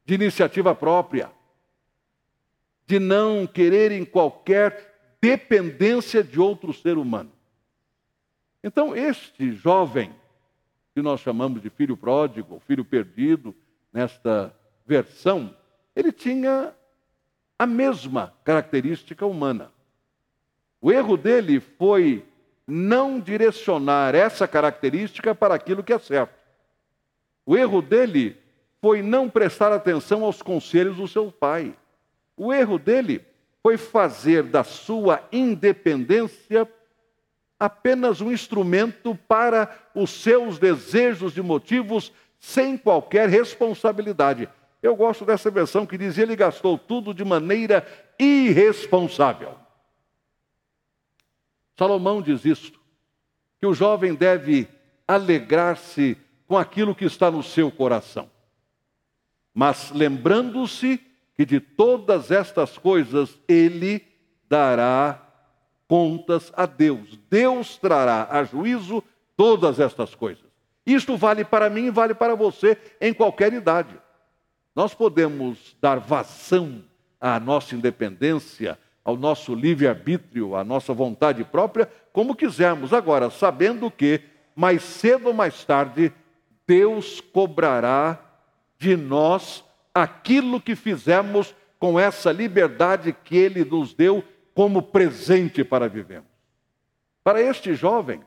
de 0.04 0.16
iniciativa 0.16 0.74
própria, 0.74 1.32
de 2.94 3.00
não 3.00 3.48
quererem 3.48 4.06
qualquer 4.06 5.18
dependência 5.20 6.24
de 6.24 6.40
outro 6.40 6.72
ser 6.72 6.96
humano. 6.96 7.32
Então, 8.64 8.96
este 8.96 9.52
jovem, 9.52 10.14
que 10.94 11.02
nós 11.02 11.20
chamamos 11.20 11.60
de 11.60 11.72
filho 11.72 11.98
pródigo, 11.98 12.62
filho 12.68 12.86
perdido, 12.86 13.56
nesta 13.92 14.56
versão, 14.86 15.58
ele 15.96 16.12
tinha 16.12 16.72
a 17.58 17.66
mesma 17.66 18.32
característica 18.44 19.26
humana. 19.26 19.72
O 20.80 20.92
erro 20.92 21.18
dele 21.18 21.60
foi 21.60 22.24
não 22.68 23.20
direcionar 23.20 24.14
essa 24.14 24.48
característica 24.48 25.34
para 25.34 25.56
aquilo 25.56 25.84
que 25.84 25.94
é 25.94 25.98
certo. 25.98 26.36
O 27.44 27.58
erro 27.58 27.82
dele 27.82 28.38
foi 28.80 29.02
não 29.02 29.28
prestar 29.32 29.72
atenção 29.72 30.24
aos 30.24 30.44
conselhos 30.44 30.98
do 30.98 31.08
seu 31.08 31.32
pai. 31.32 31.76
O 32.36 32.54
erro 32.54 32.78
dele 32.78 33.26
foi 33.62 33.78
fazer 33.78 34.44
da 34.44 34.64
sua 34.64 35.28
independência 35.32 36.70
apenas 37.60 38.20
um 38.20 38.32
instrumento 38.32 39.16
para 39.28 39.74
os 39.96 40.10
seus 40.10 40.60
desejos 40.60 41.38
e 41.38 41.42
motivos 41.42 42.12
sem 42.40 42.78
qualquer 42.78 43.30
responsabilidade. 43.30 44.50
Eu 44.82 44.96
gosto 44.96 45.24
dessa 45.24 45.50
versão 45.50 45.86
que 45.86 45.98
diz: 45.98 46.18
ele 46.18 46.36
gastou 46.36 46.78
tudo 46.78 47.14
de 47.14 47.24
maneira 47.24 47.88
irresponsável. 48.20 49.56
Salomão 51.78 52.22
diz 52.22 52.44
isto, 52.46 52.80
que 53.60 53.66
o 53.66 53.74
jovem 53.74 54.14
deve 54.14 54.68
alegrar-se 55.08 56.18
com 56.48 56.58
aquilo 56.58 56.94
que 56.94 57.06
está 57.06 57.32
no 57.32 57.42
seu 57.42 57.72
coração 57.72 58.30
mas 59.54 59.92
lembrando-se 59.92 61.00
que 61.44 61.46
de 61.46 61.60
todas 61.60 62.32
estas 62.32 62.78
coisas 62.78 63.38
ele 63.50 64.02
dará 64.50 65.22
contas 65.90 66.54
a 66.56 66.66
Deus. 66.66 67.20
Deus 67.30 67.78
trará 67.78 68.30
a 68.32 68.46
juízo 68.46 69.04
todas 69.36 69.78
estas 69.78 70.16
coisas. 70.16 70.46
Isto 70.86 71.18
vale 71.18 71.44
para 71.44 71.70
mim 71.70 71.88
e 71.88 71.92
vale 71.92 72.14
para 72.14 72.34
você 72.34 72.78
em 73.02 73.14
qualquer 73.14 73.52
idade. 73.52 73.94
Nós 74.74 74.94
podemos 74.94 75.76
dar 75.82 76.00
vazão 76.00 76.82
à 77.20 77.38
nossa 77.42 77.76
independência, 77.76 78.80
ao 79.04 79.18
nosso 79.18 79.54
livre-arbítrio, 79.54 80.56
à 80.56 80.64
nossa 80.64 80.94
vontade 80.94 81.44
própria, 81.44 81.92
como 82.14 82.36
quisermos. 82.36 82.94
Agora, 82.94 83.30
sabendo 83.30 83.92
que, 83.92 84.22
mais 84.56 84.82
cedo 84.82 85.28
ou 85.28 85.34
mais 85.34 85.66
tarde, 85.66 86.14
Deus 86.66 87.20
cobrará 87.20 88.18
de 88.78 88.96
nós 88.96 89.64
aquilo 89.94 90.60
que 90.60 90.76
fizemos 90.76 91.56
com 91.80 92.00
essa 92.00 92.32
liberdade 92.32 93.16
que 93.24 93.36
Ele 93.36 93.64
nos 93.64 93.94
deu 93.94 94.24
como 94.54 94.82
presente 94.82 95.64
para 95.64 95.88
vivermos. 95.88 96.30
Para 97.24 97.42
este 97.42 97.76
jovem, 97.76 98.22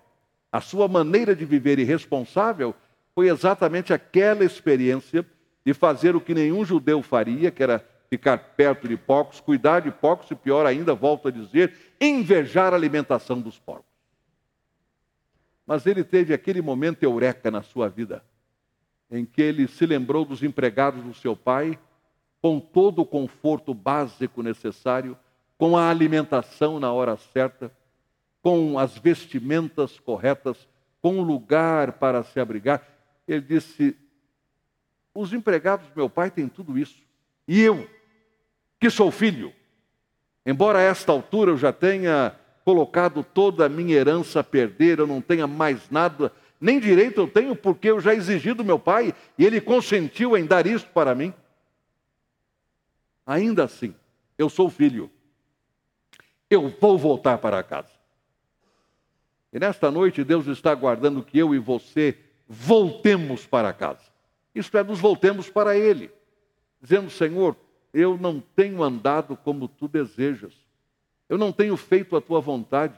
a 0.52 0.60
sua 0.60 0.86
maneira 0.88 1.34
de 1.34 1.44
viver 1.44 1.78
irresponsável 1.78 2.74
foi 3.14 3.28
exatamente 3.28 3.92
aquela 3.92 4.44
experiência 4.44 5.26
de 5.64 5.74
fazer 5.74 6.14
o 6.14 6.20
que 6.20 6.34
nenhum 6.34 6.64
judeu 6.64 7.02
faria, 7.02 7.50
que 7.50 7.62
era 7.62 7.84
ficar 8.08 8.38
perto 8.38 8.86
de 8.86 8.96
porcos, 8.96 9.40
cuidar 9.40 9.80
de 9.80 9.90
porcos 9.90 10.30
e, 10.30 10.34
pior 10.34 10.64
ainda, 10.64 10.94
volto 10.94 11.28
a 11.28 11.30
dizer, 11.30 11.74
invejar 12.00 12.72
a 12.72 12.76
alimentação 12.76 13.40
dos 13.40 13.58
porcos. 13.58 13.84
Mas 15.66 15.86
ele 15.86 16.04
teve 16.04 16.32
aquele 16.32 16.62
momento 16.62 17.02
eureka 17.02 17.50
na 17.50 17.62
sua 17.62 17.88
vida 17.88 18.22
em 19.10 19.24
que 19.24 19.40
ele 19.40 19.68
se 19.68 19.86
lembrou 19.86 20.24
dos 20.24 20.42
empregados 20.42 21.02
do 21.02 21.14
seu 21.14 21.36
pai, 21.36 21.78
com 22.42 22.60
todo 22.60 23.02
o 23.02 23.06
conforto 23.06 23.72
básico 23.72 24.42
necessário, 24.42 25.16
com 25.58 25.76
a 25.76 25.88
alimentação 25.88 26.78
na 26.78 26.92
hora 26.92 27.16
certa, 27.16 27.72
com 28.42 28.78
as 28.78 28.96
vestimentas 28.98 29.98
corretas, 29.98 30.68
com 31.00 31.18
um 31.18 31.22
lugar 31.22 31.92
para 31.92 32.22
se 32.22 32.38
abrigar. 32.38 32.86
Ele 33.26 33.40
disse: 33.40 33.96
Os 35.14 35.32
empregados 35.32 35.88
do 35.88 35.96
meu 35.96 36.10
pai 36.10 36.30
têm 36.30 36.48
tudo 36.48 36.78
isso. 36.78 37.02
E 37.48 37.60
eu, 37.60 37.88
que 38.78 38.90
sou 38.90 39.10
filho, 39.10 39.52
Embora 40.46 40.78
a 40.78 40.82
esta 40.82 41.10
altura 41.10 41.50
eu 41.50 41.56
já 41.58 41.72
tenha 41.72 42.32
colocado 42.64 43.24
toda 43.24 43.66
a 43.66 43.68
minha 43.68 43.96
herança 43.96 44.38
a 44.38 44.44
perder, 44.44 45.00
eu 45.00 45.06
não 45.06 45.20
tenha 45.20 45.44
mais 45.44 45.90
nada, 45.90 46.32
nem 46.60 46.80
direito 46.80 47.20
eu 47.20 47.28
tenho, 47.28 47.54
porque 47.54 47.90
eu 47.90 48.00
já 48.00 48.14
exigi 48.14 48.52
do 48.52 48.64
meu 48.64 48.78
pai 48.78 49.14
e 49.36 49.44
ele 49.44 49.60
consentiu 49.60 50.36
em 50.36 50.46
dar 50.46 50.66
isso 50.66 50.86
para 50.88 51.14
mim. 51.14 51.32
Ainda 53.26 53.64
assim, 53.64 53.94
eu 54.38 54.48
sou 54.48 54.70
filho. 54.70 55.10
Eu 56.48 56.68
vou 56.80 56.96
voltar 56.96 57.38
para 57.38 57.62
casa. 57.62 57.90
E 59.52 59.58
nesta 59.58 59.90
noite 59.90 60.22
Deus 60.22 60.46
está 60.46 60.70
aguardando 60.70 61.22
que 61.22 61.38
eu 61.38 61.54
e 61.54 61.58
você 61.58 62.18
voltemos 62.48 63.46
para 63.46 63.72
casa. 63.72 64.02
Isto 64.54 64.78
é, 64.78 64.82
nos 64.82 65.00
voltemos 65.00 65.50
para 65.50 65.76
Ele, 65.76 66.10
dizendo: 66.80 67.10
Senhor, 67.10 67.56
eu 67.92 68.16
não 68.16 68.40
tenho 68.40 68.82
andado 68.82 69.36
como 69.36 69.68
tu 69.68 69.88
desejas, 69.88 70.54
eu 71.28 71.36
não 71.36 71.52
tenho 71.52 71.76
feito 71.76 72.16
a 72.16 72.20
tua 72.20 72.40
vontade, 72.40 72.94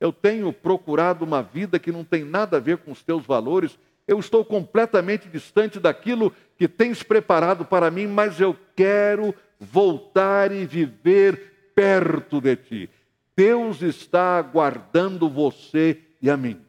eu 0.00 0.12
tenho 0.12 0.52
procurado 0.52 1.24
uma 1.24 1.42
vida 1.42 1.78
que 1.78 1.92
não 1.92 2.04
tem 2.04 2.24
nada 2.24 2.56
a 2.56 2.60
ver 2.60 2.78
com 2.78 2.92
os 2.92 3.02
teus 3.02 3.24
valores, 3.24 3.78
eu 4.06 4.18
estou 4.18 4.44
completamente 4.44 5.28
distante 5.28 5.80
daquilo 5.80 6.32
que 6.58 6.68
tens 6.68 7.02
preparado 7.02 7.64
para 7.64 7.90
mim, 7.90 8.06
mas 8.06 8.40
eu 8.40 8.56
quero 8.76 9.34
voltar 9.58 10.52
e 10.52 10.66
viver 10.66 11.72
perto 11.74 12.40
de 12.40 12.56
ti. 12.56 12.90
Deus 13.36 13.82
está 13.82 14.38
aguardando 14.38 15.28
você 15.28 16.00
e 16.20 16.30
a 16.30 16.36
mim 16.36 16.60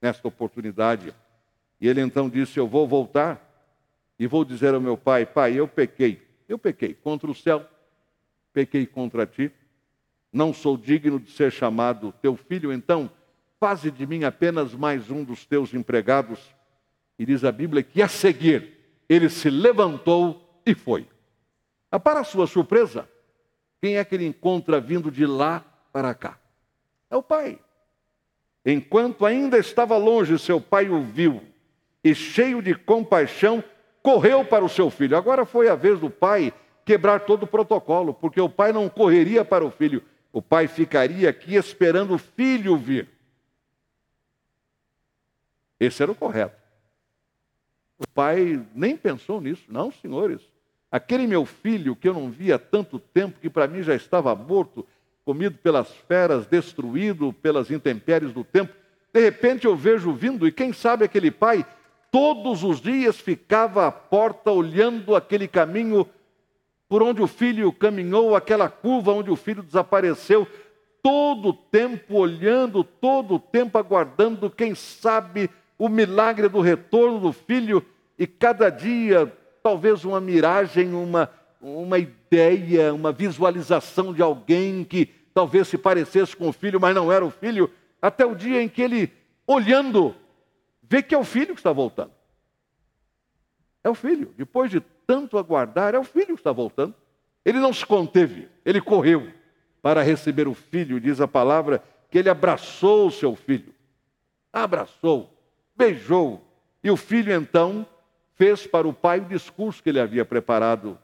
nesta 0.00 0.26
oportunidade. 0.26 1.14
E 1.80 1.88
ele 1.88 2.00
então 2.00 2.28
disse: 2.28 2.58
Eu 2.58 2.66
vou 2.66 2.86
voltar 2.86 3.40
e 4.18 4.26
vou 4.26 4.44
dizer 4.44 4.74
ao 4.74 4.80
meu 4.80 4.96
pai: 4.96 5.26
Pai, 5.26 5.54
eu 5.54 5.68
pequei, 5.68 6.22
eu 6.48 6.58
pequei 6.58 6.94
contra 6.94 7.30
o 7.30 7.34
céu, 7.34 7.66
pequei 8.52 8.86
contra 8.86 9.26
ti, 9.26 9.52
não 10.32 10.52
sou 10.52 10.76
digno 10.76 11.20
de 11.20 11.30
ser 11.30 11.52
chamado 11.52 12.12
teu 12.22 12.36
filho, 12.36 12.72
então 12.72 13.10
faze 13.60 13.90
de 13.90 14.06
mim 14.06 14.24
apenas 14.24 14.74
mais 14.74 15.10
um 15.10 15.22
dos 15.22 15.44
teus 15.44 15.74
empregados. 15.74 16.40
E 17.18 17.26
diz 17.26 17.44
a 17.44 17.52
Bíblia 17.52 17.82
que 17.82 18.00
a 18.00 18.08
seguir 18.08 18.72
ele 19.08 19.28
se 19.28 19.50
levantou 19.50 20.60
e 20.64 20.74
foi. 20.74 21.06
Ah, 21.90 22.00
para 22.00 22.24
sua 22.24 22.46
surpresa, 22.46 23.06
quem 23.80 23.98
é 23.98 24.04
que 24.04 24.14
ele 24.14 24.26
encontra 24.26 24.80
vindo 24.80 25.10
de 25.10 25.26
lá 25.26 25.62
para 25.92 26.14
cá? 26.14 26.38
É 27.10 27.16
o 27.16 27.22
pai. 27.22 27.58
Enquanto 28.64 29.26
ainda 29.26 29.58
estava 29.58 29.96
longe, 29.98 30.38
seu 30.38 30.60
pai 30.60 30.88
o 30.88 31.02
viu 31.02 31.42
e, 32.02 32.14
cheio 32.14 32.62
de 32.62 32.74
compaixão, 32.74 33.62
correu 34.02 34.44
para 34.44 34.64
o 34.64 34.68
seu 34.68 34.88
filho. 34.88 35.16
Agora 35.16 35.44
foi 35.44 35.68
a 35.68 35.74
vez 35.74 36.00
do 36.00 36.08
pai 36.08 36.52
quebrar 36.84 37.20
todo 37.20 37.42
o 37.42 37.46
protocolo, 37.46 38.14
porque 38.14 38.40
o 38.40 38.48
pai 38.48 38.72
não 38.72 38.88
correria 38.88 39.44
para 39.44 39.64
o 39.64 39.70
filho, 39.70 40.02
o 40.32 40.40
pai 40.40 40.66
ficaria 40.66 41.28
aqui 41.28 41.54
esperando 41.54 42.14
o 42.14 42.18
filho 42.18 42.76
vir. 42.76 43.08
Esse 45.78 46.02
era 46.02 46.10
o 46.10 46.14
correto. 46.14 46.56
O 47.98 48.08
pai 48.08 48.64
nem 48.74 48.96
pensou 48.96 49.40
nisso, 49.40 49.64
não, 49.68 49.92
senhores. 49.92 50.40
Aquele 50.90 51.26
meu 51.26 51.44
filho 51.44 51.94
que 51.94 52.08
eu 52.08 52.14
não 52.14 52.30
via 52.30 52.56
há 52.56 52.58
tanto 52.58 52.98
tempo, 52.98 53.40
que 53.40 53.50
para 53.50 53.66
mim 53.66 53.82
já 53.82 53.94
estava 53.94 54.34
morto, 54.34 54.86
comido 55.24 55.58
pelas 55.58 55.90
feras, 56.08 56.46
destruído 56.46 57.32
pelas 57.32 57.70
intempéries 57.70 58.32
do 58.32 58.42
tempo, 58.42 58.74
de 59.12 59.20
repente 59.20 59.66
eu 59.66 59.76
vejo 59.76 60.12
vindo, 60.12 60.48
e 60.48 60.52
quem 60.52 60.72
sabe 60.72 61.04
aquele 61.04 61.30
pai 61.30 61.66
todos 62.10 62.62
os 62.64 62.80
dias 62.80 63.18
ficava 63.18 63.86
à 63.86 63.92
porta 63.92 64.50
olhando 64.50 65.14
aquele 65.14 65.46
caminho 65.46 66.08
por 66.92 67.02
onde 67.02 67.22
o 67.22 67.26
filho 67.26 67.72
caminhou, 67.72 68.36
aquela 68.36 68.68
curva 68.68 69.12
onde 69.12 69.30
o 69.30 69.34
filho 69.34 69.62
desapareceu, 69.62 70.46
todo 71.02 71.48
o 71.48 71.52
tempo 71.54 72.16
olhando, 72.16 72.84
todo 72.84 73.36
o 73.36 73.38
tempo 73.38 73.78
aguardando, 73.78 74.50
quem 74.50 74.74
sabe, 74.74 75.48
o 75.78 75.88
milagre 75.88 76.50
do 76.50 76.60
retorno 76.60 77.18
do 77.18 77.32
filho, 77.32 77.82
e 78.18 78.26
cada 78.26 78.68
dia, 78.68 79.34
talvez 79.62 80.04
uma 80.04 80.20
miragem, 80.20 80.92
uma, 80.92 81.30
uma 81.62 81.98
ideia, 81.98 82.92
uma 82.92 83.10
visualização 83.10 84.12
de 84.12 84.20
alguém 84.20 84.84
que 84.84 85.06
talvez 85.32 85.68
se 85.68 85.78
parecesse 85.78 86.36
com 86.36 86.50
o 86.50 86.52
filho, 86.52 86.78
mas 86.78 86.94
não 86.94 87.10
era 87.10 87.24
o 87.24 87.30
filho, 87.30 87.70
até 88.02 88.26
o 88.26 88.34
dia 88.34 88.62
em 88.62 88.68
que 88.68 88.82
ele, 88.82 89.10
olhando, 89.46 90.14
vê 90.82 91.02
que 91.02 91.14
é 91.14 91.18
o 91.18 91.24
filho 91.24 91.54
que 91.54 91.60
está 91.60 91.72
voltando. 91.72 92.12
É 93.82 93.88
o 93.88 93.94
filho. 93.94 94.34
Depois 94.36 94.70
de 94.70 94.82
tanto 95.12 95.36
aguardar, 95.36 95.94
é 95.94 95.98
o 95.98 96.04
filho 96.04 96.28
que 96.28 96.40
está 96.40 96.52
voltando. 96.52 96.94
Ele 97.44 97.58
não 97.58 97.70
se 97.70 97.84
conteve, 97.84 98.48
ele 98.64 98.80
correu 98.80 99.30
para 99.82 100.00
receber 100.00 100.48
o 100.48 100.54
filho, 100.54 100.98
diz 100.98 101.20
a 101.20 101.28
palavra, 101.28 101.84
que 102.10 102.16
ele 102.16 102.30
abraçou 102.30 103.08
o 103.08 103.10
seu 103.10 103.36
filho. 103.36 103.74
Abraçou, 104.50 105.30
beijou. 105.76 106.42
E 106.82 106.90
o 106.90 106.96
filho 106.96 107.30
então 107.30 107.86
fez 108.36 108.66
para 108.66 108.88
o 108.88 108.92
pai 108.94 109.20
o 109.20 109.26
discurso 109.26 109.82
que 109.82 109.90
ele 109.90 110.00
havia 110.00 110.24
preparado. 110.24 110.98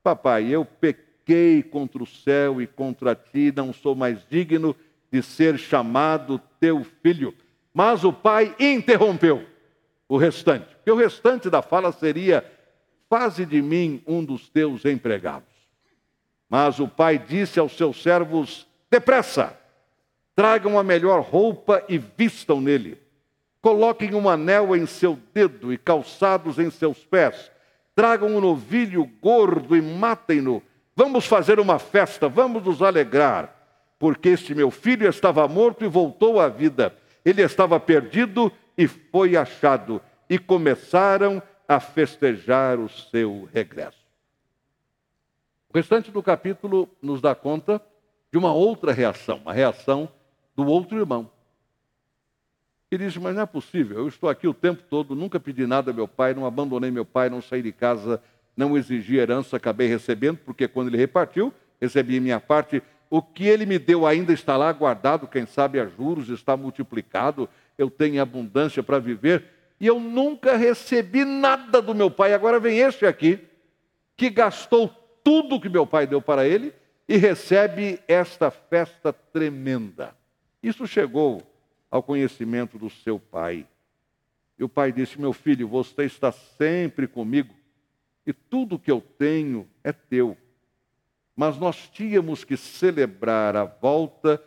Papai, 0.00 0.46
eu 0.46 0.64
pequei 0.64 1.60
contra 1.60 2.04
o 2.04 2.06
céu 2.06 2.62
e 2.62 2.68
contra 2.68 3.16
ti, 3.16 3.52
não 3.56 3.72
sou 3.72 3.96
mais 3.96 4.24
digno 4.30 4.76
de 5.10 5.24
ser 5.24 5.58
chamado 5.58 6.40
teu 6.60 6.86
filho. 7.02 7.34
Mas 7.74 8.04
o 8.04 8.12
pai 8.12 8.54
interrompeu 8.60 9.44
o 10.08 10.16
restante, 10.16 10.68
porque 10.76 10.92
o 10.92 10.96
restante 10.96 11.50
da 11.50 11.60
fala 11.62 11.90
seria: 11.90 12.44
Faze 13.10 13.44
de 13.44 13.60
mim 13.60 14.02
um 14.06 14.24
dos 14.24 14.48
teus 14.48 14.86
empregados. 14.86 15.50
Mas 16.48 16.80
o 16.80 16.88
pai 16.88 17.18
disse 17.18 17.60
aos 17.60 17.76
seus 17.76 18.02
servos: 18.02 18.66
Depressa, 18.90 19.54
tragam 20.34 20.78
a 20.78 20.82
melhor 20.82 21.20
roupa 21.20 21.84
e 21.88 21.98
vistam 21.98 22.58
nele. 22.58 22.98
Coloquem 23.60 24.14
um 24.14 24.26
anel 24.26 24.74
em 24.74 24.86
seu 24.86 25.18
dedo 25.34 25.70
e 25.70 25.76
calçados 25.76 26.58
em 26.58 26.70
seus 26.70 27.04
pés. 27.04 27.50
Tragam 27.94 28.34
um 28.34 28.40
novilho 28.40 29.04
gordo 29.20 29.76
e 29.76 29.82
matem-no. 29.82 30.62
Vamos 30.96 31.26
fazer 31.26 31.60
uma 31.60 31.78
festa, 31.78 32.28
vamos 32.28 32.64
nos 32.64 32.80
alegrar, 32.80 33.54
porque 33.98 34.30
este 34.30 34.54
meu 34.54 34.70
filho 34.70 35.06
estava 35.06 35.46
morto 35.46 35.84
e 35.84 35.88
voltou 35.88 36.40
à 36.40 36.48
vida 36.48 36.96
ele 37.24 37.42
estava 37.42 37.78
perdido 37.78 38.52
e 38.76 38.86
foi 38.86 39.36
achado, 39.36 40.00
e 40.28 40.38
começaram 40.38 41.42
a 41.70 41.78
festejar 41.78 42.80
o 42.80 42.88
seu 42.88 43.48
regresso. 43.54 44.04
O 45.72 45.78
restante 45.78 46.10
do 46.10 46.20
capítulo 46.20 46.90
nos 47.00 47.20
dá 47.20 47.32
conta 47.32 47.80
de 48.32 48.36
uma 48.36 48.52
outra 48.52 48.92
reação, 48.92 49.40
a 49.46 49.52
reação 49.52 50.08
do 50.56 50.66
outro 50.66 50.98
irmão. 50.98 51.30
Ele 52.90 53.06
diz: 53.06 53.16
Mas 53.18 53.36
não 53.36 53.42
é 53.42 53.46
possível, 53.46 53.98
eu 53.98 54.08
estou 54.08 54.28
aqui 54.28 54.48
o 54.48 54.52
tempo 54.52 54.82
todo, 54.90 55.14
nunca 55.14 55.38
pedi 55.38 55.64
nada 55.64 55.92
ao 55.92 55.94
meu 55.94 56.08
pai, 56.08 56.34
não 56.34 56.44
abandonei 56.44 56.90
meu 56.90 57.04
pai, 57.04 57.30
não 57.30 57.40
saí 57.40 57.62
de 57.62 57.70
casa, 57.70 58.20
não 58.56 58.76
exigi 58.76 59.14
herança, 59.14 59.56
acabei 59.56 59.86
recebendo, 59.86 60.38
porque 60.38 60.66
quando 60.66 60.88
ele 60.88 60.96
repartiu, 60.96 61.54
recebi 61.80 62.18
minha 62.18 62.40
parte, 62.40 62.82
o 63.08 63.22
que 63.22 63.46
ele 63.46 63.64
me 63.64 63.78
deu 63.78 64.08
ainda 64.08 64.32
está 64.32 64.56
lá 64.56 64.72
guardado, 64.72 65.28
quem 65.28 65.46
sabe 65.46 65.78
a 65.78 65.86
juros, 65.86 66.30
está 66.30 66.56
multiplicado, 66.56 67.48
eu 67.78 67.88
tenho 67.88 68.20
abundância 68.20 68.82
para 68.82 68.98
viver, 68.98 69.44
e 69.80 69.86
eu 69.86 69.98
nunca 69.98 70.56
recebi 70.56 71.24
nada 71.24 71.80
do 71.80 71.94
meu 71.94 72.10
pai. 72.10 72.34
Agora 72.34 72.60
vem 72.60 72.78
este 72.78 73.06
aqui, 73.06 73.40
que 74.16 74.28
gastou 74.28 74.88
tudo 75.24 75.60
que 75.60 75.68
meu 75.68 75.86
pai 75.86 76.06
deu 76.06 76.20
para 76.20 76.46
ele 76.46 76.72
e 77.08 77.16
recebe 77.16 77.98
esta 78.06 78.50
festa 78.50 79.12
tremenda. 79.12 80.14
Isso 80.62 80.86
chegou 80.86 81.42
ao 81.90 82.02
conhecimento 82.02 82.78
do 82.78 82.90
seu 82.90 83.18
pai. 83.18 83.66
E 84.58 84.62
o 84.62 84.68
pai 84.68 84.92
disse: 84.92 85.18
Meu 85.18 85.32
filho, 85.32 85.66
você 85.66 86.04
está 86.04 86.30
sempre 86.30 87.08
comigo, 87.08 87.54
e 88.26 88.32
tudo 88.32 88.78
que 88.78 88.90
eu 88.90 89.00
tenho 89.00 89.66
é 89.82 89.90
teu 89.90 90.36
mas 91.40 91.56
nós 91.56 91.88
tínhamos 91.88 92.44
que 92.44 92.54
celebrar 92.54 93.56
a 93.56 93.64
volta 93.64 94.42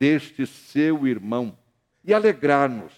deste 0.00 0.46
seu 0.46 1.06
irmão 1.06 1.54
e 2.02 2.14
alegrar-nos, 2.14 2.90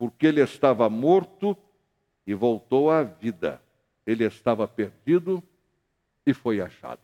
porque 0.00 0.28
ele 0.28 0.40
estava 0.40 0.88
morto 0.88 1.54
e 2.26 2.32
voltou 2.32 2.90
à 2.90 3.02
vida. 3.02 3.60
Ele 4.06 4.24
estava 4.24 4.66
perdido 4.66 5.42
e 6.24 6.32
foi 6.32 6.58
achado. 6.58 7.02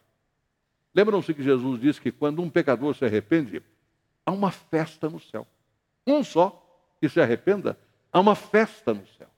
Lembram-se 0.94 1.34
que 1.34 1.42
Jesus 1.42 1.78
disse 1.78 2.00
que 2.00 2.10
quando 2.10 2.40
um 2.40 2.48
pecador 2.48 2.94
se 2.94 3.04
arrepende, 3.04 3.62
há 4.24 4.32
uma 4.32 4.50
festa 4.50 5.10
no 5.10 5.20
céu. 5.20 5.46
Um 6.06 6.24
só 6.24 6.66
que 6.98 7.06
se 7.06 7.20
arrependa, 7.20 7.78
há 8.10 8.18
uma 8.18 8.34
festa 8.34 8.94
no 8.94 9.06
céu. 9.08 9.28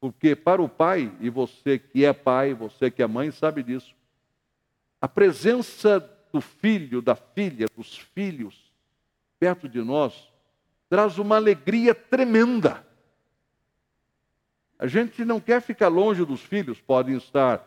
Porque 0.00 0.34
para 0.34 0.62
o 0.62 0.70
pai, 0.70 1.14
e 1.20 1.28
você 1.28 1.78
que 1.78 2.02
é 2.02 2.14
pai, 2.14 2.54
você 2.54 2.90
que 2.90 3.02
é 3.02 3.06
mãe, 3.06 3.30
sabe 3.30 3.62
disso, 3.62 3.94
a 5.02 5.06
presença 5.06 6.00
do 6.32 6.40
filho, 6.40 7.02
da 7.02 7.14
filha, 7.14 7.66
dos 7.76 7.98
filhos 7.98 8.72
perto 9.38 9.68
de 9.68 9.82
nós 9.82 10.32
traz 10.88 11.18
uma 11.18 11.36
alegria 11.36 11.94
tremenda. 11.94 12.84
A 14.78 14.86
gente 14.86 15.24
não 15.24 15.40
quer 15.40 15.60
ficar 15.60 15.88
longe 15.88 16.24
dos 16.24 16.40
filhos, 16.40 16.80
podem 16.80 17.16
estar 17.16 17.66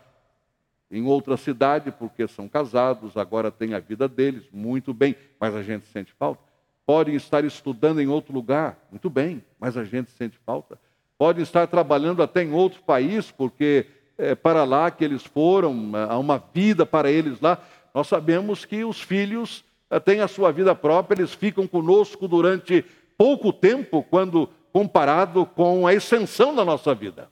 em 0.89 1.05
outra 1.05 1.37
cidade 1.37 1.91
porque 1.91 2.27
são 2.27 2.47
casados, 2.47 3.15
agora 3.17 3.51
têm 3.51 3.73
a 3.73 3.79
vida 3.79 4.07
deles, 4.07 4.43
muito 4.51 4.93
bem, 4.93 5.15
mas 5.39 5.55
a 5.55 5.61
gente 5.61 5.85
sente 5.87 6.13
falta. 6.13 6.41
Podem 6.85 7.15
estar 7.15 7.43
estudando 7.45 8.01
em 8.01 8.07
outro 8.07 8.33
lugar, 8.33 8.77
muito 8.89 9.09
bem, 9.09 9.43
mas 9.59 9.77
a 9.77 9.83
gente 9.83 10.11
sente 10.11 10.37
falta. 10.45 10.79
Podem 11.17 11.43
estar 11.43 11.67
trabalhando 11.67 12.23
até 12.23 12.43
em 12.43 12.51
outro 12.51 12.81
país, 12.81 13.29
porque 13.29 13.85
é 14.17 14.35
para 14.35 14.63
lá 14.63 14.89
que 14.89 15.03
eles 15.03 15.23
foram, 15.23 15.91
há 15.95 16.17
uma 16.17 16.43
vida 16.53 16.85
para 16.85 17.11
eles 17.11 17.39
lá. 17.39 17.61
Nós 17.93 18.07
sabemos 18.07 18.65
que 18.65 18.83
os 18.83 19.01
filhos 19.01 19.63
eh, 19.89 19.99
têm 19.99 20.21
a 20.21 20.27
sua 20.27 20.51
vida 20.51 20.73
própria, 20.73 21.19
eles 21.19 21.33
ficam 21.33 21.67
conosco 21.67 22.27
durante 22.27 22.83
pouco 23.21 23.53
tempo, 23.53 24.01
quando 24.01 24.49
comparado 24.73 25.45
com 25.45 25.85
a 25.85 25.93
extensão 25.93 26.55
da 26.55 26.65
nossa 26.65 26.95
vida. 26.95 27.31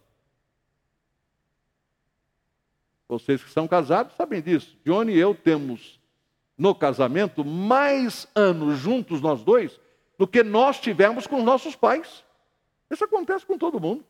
Vocês 3.08 3.44
que 3.44 3.50
são 3.50 3.68
casados 3.68 4.14
sabem 4.16 4.40
disso. 4.40 4.78
Johnny 4.86 5.14
e 5.14 5.20
eu 5.20 5.34
temos 5.34 6.00
no 6.56 6.76
casamento 6.76 7.44
mais 7.44 8.28
anos 8.36 8.78
juntos, 8.78 9.20
nós 9.20 9.42
dois, 9.42 9.80
do 10.16 10.28
que 10.28 10.44
nós 10.44 10.80
tivemos 10.80 11.26
com 11.26 11.42
nossos 11.42 11.76
pais. 11.76 12.24
Isso 12.92 13.04
acontece 13.04 13.44
com 13.44 13.58
todo 13.58 13.80
mundo. 13.80 14.06